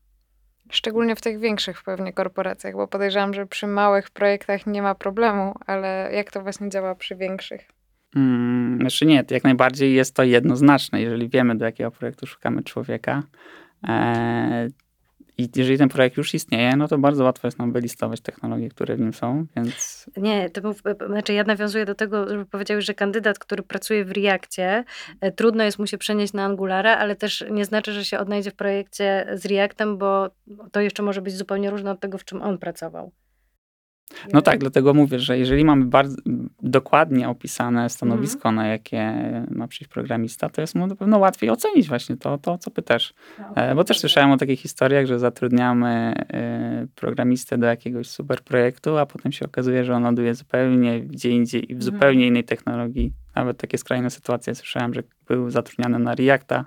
Szczególnie 0.71 1.17
w 1.17 1.21
tych 1.21 1.39
większych 1.39 1.83
pewnie 1.83 2.13
korporacjach, 2.13 2.75
bo 2.75 2.89
podejrzewam, 2.89 3.35
że 3.35 3.47
przy 3.47 3.67
małych 3.67 4.11
projektach 4.11 4.67
nie 4.67 4.83
ma 4.83 4.95
problemu, 4.95 5.55
ale 5.67 6.11
jak 6.13 6.31
to 6.31 6.43
właśnie 6.43 6.69
działa 6.69 6.95
przy 6.95 7.17
większych? 7.17 7.69
Mm, 8.17 8.79
znaczy 8.81 9.07
nie, 9.07 9.25
jak 9.31 9.45
najbardziej 9.45 9.95
jest 9.95 10.15
to 10.15 10.23
jednoznaczne, 10.23 11.03
jeżeli 11.03 11.29
wiemy, 11.29 11.55
do 11.55 11.65
jakiego 11.65 11.91
projektu 11.91 12.27
szukamy 12.27 12.63
człowieka. 12.63 13.23
E, 13.89 14.69
I 15.39 15.49
jeżeli 15.57 15.79
ten 15.79 15.89
projekt 15.89 16.17
już 16.17 16.35
istnieje, 16.35 16.77
no 16.77 16.89
to 16.89 16.99
bardzo 16.99 17.25
łatwo 17.25 17.47
jest 17.47 17.59
nam 17.59 17.73
wylistować 17.73 18.21
technologie, 18.21 18.69
które 18.69 18.97
w 18.97 19.01
nim 19.01 19.15
są, 19.15 19.47
więc 19.57 20.07
Nie, 20.17 20.51
to 20.51 20.71
e, 20.71 21.07
znaczy 21.07 21.33
ja 21.33 21.45
nawiązuję 21.45 21.85
do 21.85 21.95
tego, 21.95 22.29
żeby 22.29 22.47
powiedziałeś, 22.47 22.85
że 22.85 22.95
kandydat, 22.95 23.39
który 23.39 23.63
pracuje 23.63 24.05
w 24.05 24.11
Reakcie, 24.11 24.85
e, 25.21 25.33
trudno 25.33 25.65
jest 25.65 25.79
mu 25.79 25.87
się 25.87 25.99
przenieść 25.99 26.33
na 26.33 26.45
Angulara, 26.45 26.97
ale 26.97 27.17
też 27.17 27.45
nie 27.51 27.65
znaczy, 27.65 27.93
że 27.93 28.05
się 28.05 28.19
odnajdzie 28.19 28.51
w 28.51 28.55
projekcie 28.55 29.27
z 29.35 29.47
Reactem, 29.47 29.99
bo 29.99 30.31
to 30.73 30.81
jeszcze 30.81 31.03
może 31.03 31.23
być 31.23 31.37
zupełnie 31.37 31.71
różne 31.71 31.91
od 31.91 32.01
tego, 32.01 32.19
w 32.19 32.25
czym 32.25 32.43
on 32.43 32.59
pracował. 32.59 33.13
No 34.33 34.43
tak, 34.43 34.59
dlatego 34.59 34.95
mówię, 34.95 35.19
że 35.19 35.39
jeżeli 35.39 35.65
mamy 35.65 35.85
bardzo 35.85 36.17
dokładnie 36.63 37.29
opisane 37.29 37.91
stanowisko, 37.91 38.53
na 38.53 38.67
jakie 38.67 39.13
ma 39.51 39.69
przyjść 39.69 39.93
programista, 39.93 40.49
to 40.49 40.61
jest 40.61 40.75
mu 40.75 40.87
na 40.87 40.97
pewno 40.97 41.19
łatwiej 41.19 41.51
ocenić 41.51 41.89
właśnie 41.89 42.17
to, 42.17 42.39
to 42.39 42.59
co 42.59 42.71
pytasz. 42.71 43.15
E, 43.55 43.75
Bo 43.75 43.85
też 43.85 43.99
słyszałem 43.99 44.31
o 44.31 44.37
takich 44.37 44.61
historiach, 44.61 45.07
że 45.07 45.19
zatrudniamy 45.19 45.89
e, 46.33 46.87
programistę 46.95 47.59
do 47.59 47.67
jakiegoś 47.67 48.07
super 48.11 48.41
projektu, 48.41 48.99
a 48.99 49.07
potem 49.07 49.33
się 49.33 49.47
okazuje, 49.47 49.85
że 49.85 49.95
on 49.95 50.03
ląduje 50.03 50.35
zupełnie 50.35 51.01
gdzie 51.01 51.31
indziej 51.31 51.63
i 51.73 51.75
w 51.75 51.79
Mhm. 51.79 51.83
zupełnie 51.83 52.27
innej 52.27 52.45
technologii. 52.45 53.13
Nawet 53.35 53.57
takie 53.59 53.79
skrajne 53.79 54.11
sytuacje 54.11 54.55
słyszałem, 54.55 54.95
że 54.95 55.03
był 55.29 55.51
zatrudniony 55.51 55.99
na 55.99 56.15
Reacta, 56.15 56.65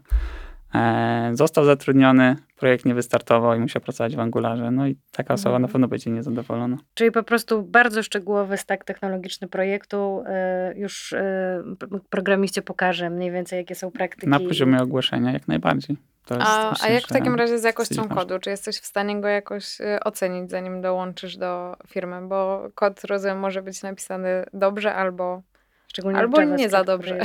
został 1.32 1.66
zatrudniony, 1.66 2.36
projekt 2.58 2.86
nie 2.86 2.94
wystartował 2.94 3.56
i 3.56 3.60
musiał 3.60 3.82
pracować 3.82 4.16
w 4.16 4.20
Angularze. 4.20 4.72
No 4.72 4.88
i 4.88 4.98
taka 5.12 5.34
osoba 5.34 5.50
Mhm. 5.50 5.62
na 5.62 5.68
pewno 5.68 5.88
będzie 5.88 6.12
niezadowolona. 6.12 6.78
Czyli 6.94 7.12
po 7.12 7.24
prostu 7.24 7.64
bardzo 7.64 8.04
szczegółowy 8.04 8.58
stack 8.58 8.84
technologiczny 8.84 9.48
projektu 9.48 10.24
e, 10.28 10.74
już 10.76 11.14
e, 11.14 11.64
programiście 12.10 12.62
pokaże 12.62 13.10
mniej 13.10 13.32
więcej, 13.32 13.58
jakie 13.58 13.76
są 13.76 13.92
praktyki. 13.92 14.28
Na 14.28 14.40
poziomie 14.40 14.82
ogłoszenia 14.82 15.32
jak 15.32 15.48
najbardziej. 15.48 15.98
To 16.26 16.36
jest, 16.36 16.48
A, 16.48 16.68
a 16.68 16.72
myślę, 16.72 16.94
jak 16.94 17.04
w 17.04 17.08
takim 17.08 17.36
razie 17.36 17.60
z 17.60 17.64
jakością 17.64 18.10
kodu? 18.10 18.40
Czy 18.40 18.50
jesteś 18.50 18.78
w 18.78 18.86
stanie 18.86 19.22
go 19.22 19.28
jakoś 19.28 19.78
ocenić, 20.06 20.52
zanim 20.52 20.82
dołączysz 20.82 21.38
do 21.38 21.78
firmy? 21.88 22.28
Bo 22.28 22.68
kod, 22.76 23.04
rozumiem, 23.04 23.40
może 23.40 23.62
być 23.62 23.84
napisany 23.84 24.46
dobrze 24.54 24.96
albo... 24.96 25.42
Szczególnie 25.88 26.20
albo 26.20 26.44
nie 26.44 26.70
za 26.70 26.84
dobrze. 26.84 27.20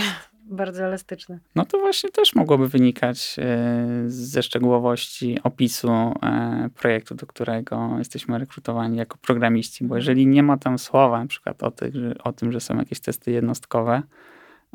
Bardzo 0.50 0.84
elastyczny. 0.84 1.40
No 1.54 1.64
to 1.64 1.78
właśnie 1.78 2.10
też 2.10 2.34
mogłoby 2.34 2.68
wynikać 2.68 3.36
e, 3.38 4.04
ze 4.06 4.42
szczegółowości 4.42 5.38
opisu 5.42 5.88
e, 5.90 6.68
projektu, 6.74 7.14
do 7.14 7.26
którego 7.26 7.94
jesteśmy 7.98 8.38
rekrutowani 8.38 8.98
jako 8.98 9.18
programiści, 9.18 9.84
bo 9.84 9.96
jeżeli 9.96 10.26
nie 10.26 10.42
ma 10.42 10.56
tam 10.56 10.78
słowa 10.78 11.20
na 11.20 11.26
przykład 11.26 11.62
o, 11.62 11.70
tych, 11.70 11.94
o 12.24 12.32
tym, 12.32 12.52
że 12.52 12.60
są 12.60 12.76
jakieś 12.78 13.00
testy 13.00 13.30
jednostkowe, 13.30 14.02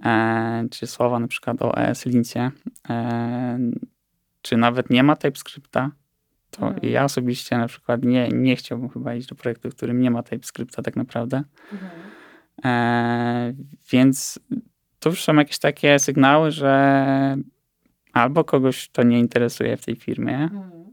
e, 0.06 0.68
czy 0.72 0.88
słowa 0.88 1.20
na 1.20 1.28
przykład 1.28 1.62
o 1.62 1.78
ESLincie, 1.78 2.52
czy 4.42 4.58
nawet 4.58 4.90
nie 4.90 5.04
ma 5.04 5.16
TypeScripta, 5.16 5.92
to 6.52 6.68
Mhm. 6.68 6.94
ja 6.94 7.04
osobiście 7.04 7.58
na 7.58 7.68
przykład 7.68 8.04
nie, 8.04 8.28
nie 8.28 8.56
chciałbym 8.56 8.90
chyba 8.90 9.16
iść 9.16 9.28
do 9.28 9.36
projektu, 9.36 9.70
w 9.70 9.76
którym 9.76 10.02
nie 10.02 10.12
ma 10.12 10.24
TypeScripta 10.24 10.82
tak 10.82 10.96
naprawdę. 10.96 11.44
E, 12.66 13.54
więc 13.92 14.40
to 15.02 15.10
już 15.10 15.24
są 15.24 15.36
jakieś 15.36 15.60
takie 15.60 16.00
sygnały, 16.00 16.52
że 16.52 17.36
albo 18.14 18.44
kogoś 18.44 18.90
to 18.90 19.04
nie 19.04 19.20
interesuje 19.20 19.78
w 19.78 19.86
tej 19.86 19.96
firmie, 19.96 20.50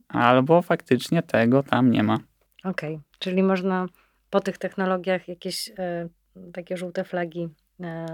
albo 0.08 0.62
faktycznie 0.62 1.22
tego 1.22 1.62
tam 1.62 1.90
nie 1.90 2.02
ma. 2.02 2.18
Okej, 2.64 3.00
czyli 3.18 3.42
można 3.42 3.86
po 4.30 4.40
tych 4.40 4.58
technologiach 4.58 5.28
jakieś 5.28 5.70
e, 5.78 6.08
takie 6.52 6.76
żółte 6.76 7.04
flagi 7.04 7.48
e, 7.80 8.06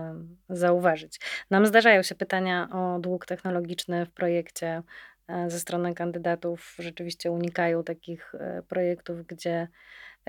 zauważyć. 0.49 1.21
Nam 1.51 1.67
zdarzają 1.67 2.03
się 2.03 2.15
pytania 2.15 2.69
o 2.73 2.99
dług 2.99 3.27
technologiczny 3.27 4.07
w 4.07 4.11
projekcie 4.11 4.83
e, 5.29 5.51
ze 5.51 5.61
strony 5.61 5.95
kandydatów. 5.95 6.77
Rzeczywiście 6.79 7.31
unikają 7.31 7.85
takich 7.85 8.35
projektów, 8.69 9.27
gdzie 9.27 9.69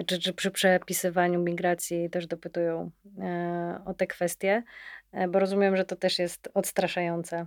czy, 0.06 0.20
czy 0.20 0.34
przy 0.34 0.52
przepisywaniu 0.52 1.40
migracji 1.40 2.10
też 2.10 2.28
dopytują 2.28 2.92
e, 3.20 3.82
o 3.86 3.94
te 3.94 4.08
kwestie, 4.08 4.64
e, 5.12 5.28
bo 5.28 5.40
rozumiem, 5.40 5.78
że 5.78 5.86
to 5.86 5.96
też 5.96 6.20
jest 6.20 6.50
odstraszające. 6.54 7.46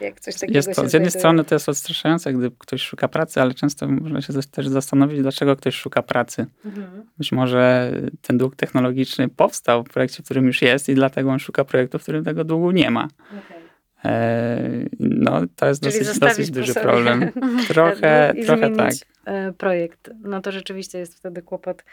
Jak 0.00 0.20
coś 0.20 0.34
takiego 0.34 0.58
Jest 0.58 0.68
to, 0.68 0.74
z 0.74 0.76
jednej 0.76 0.90
znajduje. 0.90 1.10
strony 1.10 1.44
to 1.44 1.54
jest 1.54 1.68
odstraszające, 1.68 2.32
gdy 2.32 2.50
ktoś 2.58 2.82
szuka 2.82 3.08
pracy, 3.08 3.40
ale 3.40 3.54
często 3.54 3.88
można 3.88 4.20
się 4.20 4.32
też 4.50 4.68
zastanowić, 4.68 5.22
dlaczego 5.22 5.56
ktoś 5.56 5.74
szuka 5.74 6.02
pracy. 6.02 6.46
Mhm. 6.64 7.06
Być 7.18 7.32
może 7.32 7.92
ten 8.22 8.38
dług 8.38 8.56
technologiczny 8.56 9.28
powstał 9.28 9.84
w 9.84 9.88
projekcie, 9.88 10.22
w 10.22 10.24
którym 10.24 10.46
już 10.46 10.62
jest 10.62 10.88
i 10.88 10.94
dlatego 10.94 11.30
on 11.30 11.38
szuka 11.38 11.64
projektu, 11.64 11.98
w 11.98 12.02
którym 12.02 12.24
tego 12.24 12.44
długu 12.44 12.70
nie 12.70 12.90
ma. 12.90 13.08
Okej. 13.28 13.63
E, 14.04 14.58
no, 15.00 15.40
to 15.56 15.66
jest 15.66 15.82
Czyli 15.82 15.98
dosyć, 15.98 16.18
dosyć 16.18 16.50
duży 16.50 16.74
problem. 16.74 17.30
Trochę, 17.68 18.30
dług 18.32 18.44
i 18.44 18.46
trochę 18.46 18.70
tak. 18.70 18.92
e, 19.24 19.52
projekt. 19.52 20.10
No 20.20 20.40
to 20.40 20.52
rzeczywiście 20.52 20.98
jest 20.98 21.18
wtedy 21.18 21.42
kłopot 21.42 21.84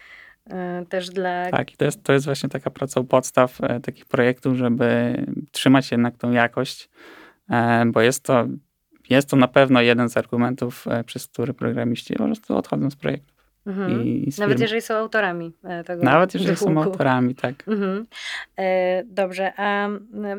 e, 0.50 0.86
też 0.90 1.10
dla... 1.10 1.52
Tak, 1.52 1.74
i 1.74 1.78
to 1.78 1.86
jest, 1.86 2.04
to 2.04 2.14
jest 2.14 2.26
właśnie 2.26 2.50
taka 2.50 2.72
praca 2.72 3.00
u 3.00 3.04
podstaw 3.04 3.60
takich 3.84 4.06
projektów, 4.06 4.58
żeby 4.58 5.18
trzymać 5.52 5.92
jednak 5.92 6.18
tą 6.18 6.32
jakość, 6.32 6.90
bo 7.86 8.02
jest 8.02 8.24
to, 8.24 8.48
jest 9.10 9.30
to 9.30 9.38
na 9.38 9.48
pewno 9.48 9.82
jeden 9.82 10.10
z 10.10 10.18
argumentów, 10.18 10.86
przez 11.06 11.28
który 11.28 11.54
programiści 11.54 12.14
po 12.14 12.26
prostu 12.26 12.58
odchodzą 12.58 12.90
z 12.90 12.96
projektów. 12.96 13.41
Mhm. 13.66 14.02
I, 14.08 14.32
Nawet 14.40 14.60
jeżeli 14.60 14.82
są 14.82 14.94
autorami 14.94 15.54
e, 15.64 15.84
tego 15.84 16.04
Nawet 16.04 16.34
jeżeli 16.34 16.58
są 16.58 16.84
autorami, 16.84 17.36
tak. 17.36 17.68
Mhm. 17.68 18.06
E, 18.58 19.04
dobrze, 19.04 19.54
a 19.58 19.90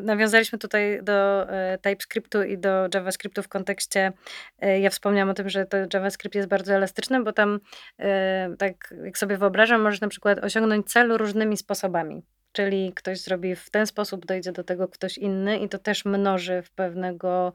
nawiązaliśmy 0.01 0.59
tutaj 0.59 1.03
do 1.03 1.49
e, 1.49 1.77
TypeScriptu 1.77 2.43
i 2.43 2.57
do 2.57 2.87
JavaScriptu 2.93 3.43
w 3.43 3.47
kontekście, 3.47 4.11
e, 4.59 4.79
ja 4.79 4.89
wspomniałam 4.89 5.29
o 5.29 5.33
tym, 5.33 5.49
że 5.49 5.65
to 5.65 5.77
JavaScript 5.93 6.35
jest 6.35 6.47
bardzo 6.47 6.73
elastyczny, 6.73 7.23
bo 7.23 7.33
tam 7.33 7.59
e, 7.99 8.55
tak 8.57 8.93
jak 9.03 9.17
sobie 9.17 9.37
wyobrażam, 9.37 9.81
możesz 9.81 10.01
na 10.01 10.07
przykład 10.07 10.43
osiągnąć 10.43 10.87
cel 10.87 11.17
różnymi 11.17 11.57
sposobami. 11.57 12.23
Czyli 12.51 12.93
ktoś 12.93 13.21
zrobi 13.21 13.55
w 13.55 13.69
ten 13.69 13.87
sposób, 13.87 14.25
dojdzie 14.25 14.51
do 14.51 14.63
tego 14.63 14.87
ktoś 14.87 15.17
inny 15.17 15.57
i 15.59 15.69
to 15.69 15.77
też 15.77 16.05
mnoży 16.05 16.61
w 16.61 16.71
pewnego 16.71 17.53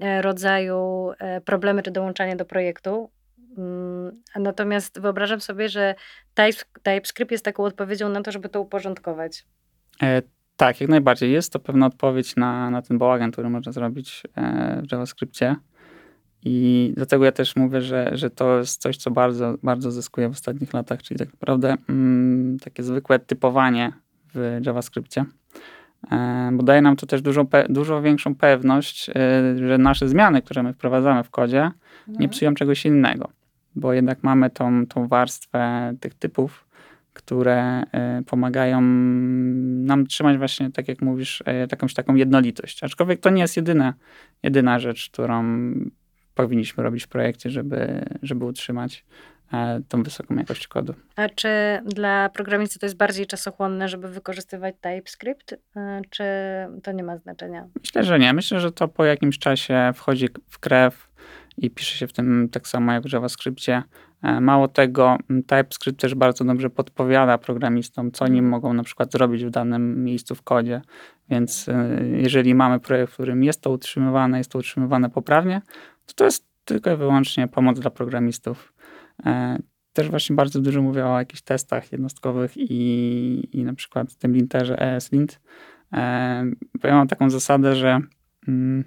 e, 0.00 0.22
rodzaju 0.22 1.12
problemy 1.44 1.82
czy 1.82 1.90
dołączanie 1.90 2.36
do 2.36 2.44
projektu. 2.44 3.10
Mm, 3.58 4.12
natomiast 4.36 5.00
wyobrażam 5.00 5.40
sobie, 5.40 5.68
że 5.68 5.94
Types- 6.34 6.64
TypeScript 6.82 7.32
jest 7.32 7.44
taką 7.44 7.64
odpowiedzią 7.64 8.08
na 8.08 8.22
to, 8.22 8.32
żeby 8.32 8.48
to 8.48 8.60
uporządkować. 8.60 9.44
E, 10.02 10.22
tak, 10.56 10.80
jak 10.80 10.90
najbardziej. 10.90 11.32
Jest 11.32 11.52
to 11.52 11.58
pewna 11.58 11.86
odpowiedź 11.86 12.36
na, 12.36 12.70
na 12.70 12.82
ten 12.82 12.98
bałagan, 12.98 13.30
który 13.30 13.50
można 13.50 13.72
zrobić 13.72 14.22
e, 14.36 14.82
w 14.88 14.92
JavaScriptie. 14.92 15.56
I 16.44 16.92
dlatego 16.96 17.24
ja 17.24 17.32
też 17.32 17.56
mówię, 17.56 17.80
że, 17.80 18.10
że 18.12 18.30
to 18.30 18.58
jest 18.58 18.82
coś, 18.82 18.96
co 18.96 19.10
bardzo, 19.10 19.54
bardzo 19.62 19.90
zyskuje 19.90 20.28
w 20.28 20.32
ostatnich 20.32 20.74
latach, 20.74 21.02
czyli 21.02 21.18
tak 21.18 21.32
naprawdę 21.32 21.76
mm, 21.88 22.58
takie 22.58 22.82
zwykłe 22.82 23.18
typowanie 23.18 23.92
w 24.34 24.60
JavaScriptie. 24.66 25.24
E, 26.12 26.50
bo 26.52 26.62
daje 26.62 26.82
nam 26.82 26.96
to 26.96 27.06
też 27.06 27.22
dużo, 27.22 27.42
pe- 27.44 27.66
dużo 27.68 28.02
większą 28.02 28.34
pewność, 28.34 29.10
e, 29.10 29.14
że 29.68 29.78
nasze 29.78 30.08
zmiany, 30.08 30.42
które 30.42 30.62
my 30.62 30.72
wprowadzamy 30.72 31.24
w 31.24 31.30
kodzie, 31.30 31.70
nie 32.08 32.28
psują 32.28 32.54
czegoś 32.54 32.86
innego. 32.86 33.28
Bo 33.78 33.92
jednak 33.92 34.22
mamy 34.22 34.50
tą, 34.50 34.86
tą 34.86 35.08
warstwę 35.08 35.92
tych 36.00 36.14
typów, 36.14 36.68
które 37.18 37.82
e, 37.92 38.22
pomagają 38.26 38.80
nam 38.80 40.06
trzymać 40.06 40.38
właśnie, 40.38 40.70
tak 40.70 40.88
jak 40.88 41.02
mówisz, 41.02 41.42
e, 41.46 41.54
jakąś 41.54 41.94
taką 41.94 42.14
jednolitość. 42.14 42.84
Aczkolwiek 42.84 43.20
to 43.20 43.30
nie 43.30 43.42
jest 43.42 43.56
jedyna, 43.56 43.94
jedyna 44.42 44.78
rzecz, 44.78 45.10
którą 45.10 45.44
powinniśmy 46.34 46.82
robić 46.82 47.04
w 47.04 47.08
projekcie, 47.08 47.50
żeby, 47.50 48.04
żeby 48.22 48.44
utrzymać 48.44 49.04
e, 49.52 49.80
tą 49.88 50.02
wysoką 50.02 50.34
jakość 50.34 50.68
kodu. 50.68 50.94
A 51.16 51.28
czy 51.28 51.48
dla 51.84 52.28
programisty 52.28 52.78
to 52.78 52.86
jest 52.86 52.96
bardziej 52.96 53.26
czasochłonne, 53.26 53.88
żeby 53.88 54.08
wykorzystywać 54.08 54.74
TypeScript, 54.80 55.54
czy 56.10 56.24
to 56.82 56.92
nie 56.92 57.02
ma 57.02 57.16
znaczenia? 57.16 57.68
Myślę, 57.80 58.04
że 58.04 58.18
nie. 58.18 58.32
Myślę, 58.32 58.60
że 58.60 58.72
to 58.72 58.88
po 58.88 59.04
jakimś 59.04 59.38
czasie 59.38 59.90
wchodzi 59.94 60.28
w 60.48 60.58
krew 60.58 61.08
i 61.58 61.70
pisze 61.70 61.96
się 61.96 62.06
w 62.06 62.12
tym 62.12 62.48
tak 62.52 62.68
samo 62.68 62.92
jak 62.92 63.02
w 63.02 63.12
JavaScriptie. 63.12 63.82
E, 64.22 64.40
Mało 64.40 64.68
tego, 64.68 65.16
TypeScript 65.46 66.00
też 66.00 66.14
bardzo 66.14 66.44
dobrze 66.44 66.70
podpowiada 66.70 67.38
programistom, 67.38 68.12
co 68.12 68.24
oni 68.24 68.42
mogą 68.42 68.72
na 68.72 68.82
przykład 68.82 69.12
zrobić 69.12 69.44
w 69.44 69.50
danym 69.50 70.04
miejscu 70.04 70.34
w 70.34 70.42
kodzie. 70.42 70.80
Więc 71.30 71.68
e, 71.68 71.98
jeżeli 72.04 72.54
mamy 72.54 72.80
projekt, 72.80 73.12
w 73.12 73.14
którym 73.14 73.44
jest 73.44 73.60
to 73.60 73.70
utrzymywane, 73.70 74.38
jest 74.38 74.50
to 74.52 74.58
utrzymywane 74.58 75.10
poprawnie, 75.10 75.62
to 76.06 76.14
to 76.14 76.24
jest 76.24 76.48
tylko 76.64 76.92
i 76.92 76.96
wyłącznie 76.96 77.48
pomoc 77.48 77.80
dla 77.80 77.90
programistów. 77.90 78.72
E, 79.26 79.58
Też 79.92 80.10
właśnie 80.10 80.36
bardzo 80.36 80.60
dużo 80.60 80.82
mówię 80.82 81.06
o 81.06 81.18
jakichś 81.18 81.42
testach 81.42 81.92
jednostkowych 81.92 82.52
i, 82.56 83.48
i 83.52 83.64
na 83.64 83.74
przykład 83.74 84.12
w 84.12 84.16
tym 84.16 84.32
linterze 84.32 84.78
ESLint. 84.78 85.40
Bo 86.82 86.88
ja 86.88 86.94
mam 86.94 87.08
taką 87.08 87.30
zasadę, 87.30 87.76
że 87.76 88.00
mm, 88.48 88.84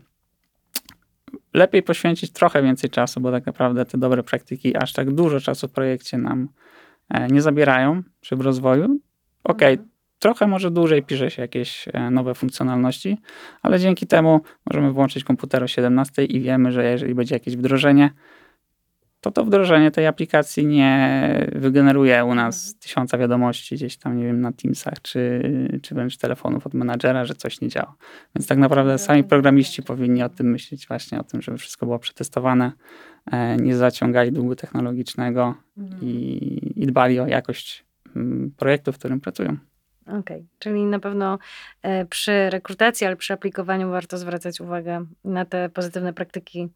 lepiej 1.54 1.84
poświęcić 1.84 2.32
trochę 2.32 2.64
więcej 2.64 2.90
czasu, 2.90 3.22
bo 3.22 3.32
tak 3.32 3.46
naprawdę 3.46 3.86
te 3.86 3.98
dobre 3.98 4.24
praktyki 4.24 4.78
aż 4.78 4.94
tak 4.94 5.12
dużo 5.12 5.40
czasu 5.40 5.68
w 5.68 5.72
projekcie 5.72 6.18
nam 6.18 6.50
e, 7.10 7.28
nie 7.28 7.42
zabierają 7.42 8.04
przy 8.22 8.36
rozwoju. 8.36 9.00
Okej, 9.44 9.78
trochę 10.20 10.48
może 10.48 10.72
dłużej 10.72 11.04
pisze 11.04 11.32
się 11.32 11.42
jakieś 11.42 11.86
e, 11.94 12.12
nowe 12.12 12.36
funkcjonalności, 12.36 13.18
ale 13.62 13.80
dzięki 13.80 14.08
temu 14.08 14.42
możemy 14.66 14.92
włączyć 14.92 15.24
komputer 15.24 15.64
o 15.64 15.68
17 15.68 16.26
i 16.26 16.42
wiemy, 16.42 16.72
że 16.72 16.92
jeżeli 16.92 17.16
będzie 17.16 17.36
jakieś 17.36 17.58
wdrożenie, 17.58 18.12
to 19.22 19.32
to 19.32 19.46
wdrożenie 19.46 19.92
tej 19.92 20.08
aplikacji 20.08 20.66
nie 20.66 21.48
wygeneruje 21.56 22.26
u 22.26 22.36
nas 22.36 22.76
tysiąca 22.80 23.18
wiadomości 23.18 23.76
gdzieś 23.76 23.98
tam, 23.98 24.18
nie 24.18 24.26
wiem, 24.26 24.42
na 24.42 24.52
Teamsach, 24.52 25.02
czy, 25.02 25.42
czy 25.82 25.96
wręcz 25.96 26.18
telefonów 26.18 26.68
od 26.68 26.74
menadżera, 26.74 27.26
że 27.26 27.36
coś 27.36 27.62
nie 27.62 27.68
działa. 27.68 27.96
Więc 28.36 28.48
tak 28.48 28.58
naprawdę 28.58 28.98
sami 28.98 29.24
programiści 29.24 29.84
powinni 29.84 30.24
o 30.24 30.30
tym 30.30 30.52
myśleć, 30.52 30.88
właśnie 30.88 31.20
o 31.20 31.24
tym, 31.24 31.42
żeby 31.42 31.58
wszystko 31.58 31.86
było 31.86 32.00
przetestowane, 32.00 32.72
e, 33.32 33.58
nie 33.58 33.76
zaciągali 33.76 34.32
długu 34.32 34.56
technologicznego 34.56 35.56
i, 36.02 36.82
i 36.84 36.88
dbali 36.88 37.20
o 37.20 37.28
jakość 37.28 37.86
mm, 38.16 38.52
projektu, 38.58 38.94
w 38.94 38.98
którym 38.98 39.22
pracują. 39.22 39.58
Okej, 40.08 40.48
czyli 40.60 40.86
na 40.86 41.00
pewno 41.00 41.40
e, 41.82 42.06
przy 42.06 42.50
rekrutacji, 42.50 43.08
ale 43.08 43.16
przy 43.16 43.34
aplikowaniu 43.34 43.92
warto 43.92 44.18
zwracać 44.18 44.62
uwagę 44.62 45.06
na 45.24 45.46
te 45.46 45.70
pozytywne 45.70 46.14
praktyki, 46.14 46.70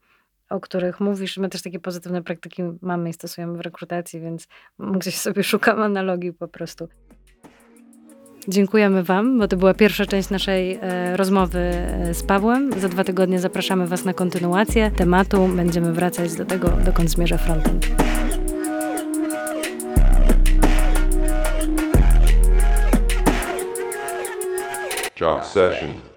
o 0.50 0.60
których 0.60 1.00
mówisz. 1.00 1.38
My 1.38 1.50
też 1.50 1.62
takie 1.62 1.80
pozytywne 1.80 2.24
praktyki 2.24 2.64
mamy 2.82 3.10
i 3.10 3.14
stosujemy 3.14 3.58
w 3.58 3.62
rekrutacji, 3.62 4.22
więc 4.22 4.48
gdzieś 4.80 5.16
sobie 5.16 5.44
szukam 5.54 5.82
analogii 5.82 6.34
po 6.34 6.48
prostu. 6.48 6.88
Dziękujemy 8.48 9.04
Wam, 9.04 9.40
bo 9.40 9.48
to 9.48 9.58
była 9.58 9.74
pierwsza 9.74 10.06
część 10.06 10.30
naszej 10.30 10.80
e, 10.82 11.18
rozmowy 11.18 11.60
e, 11.60 12.14
z 12.14 12.24
Pawłem. 12.24 12.80
Za 12.80 12.90
dwa 12.90 13.04
tygodnie 13.04 13.40
zapraszamy 13.40 13.88
Was 13.88 14.06
na 14.06 14.14
kontynuację 14.14 14.92
tematu. 14.92 15.48
Będziemy 15.48 15.94
wracać 15.94 16.36
do 16.36 16.46
tego, 16.46 16.70
dokąd 16.70 17.10
zmierza 17.10 17.38
frontend. 17.38 17.88
Job 25.22 25.46
session. 25.46 26.15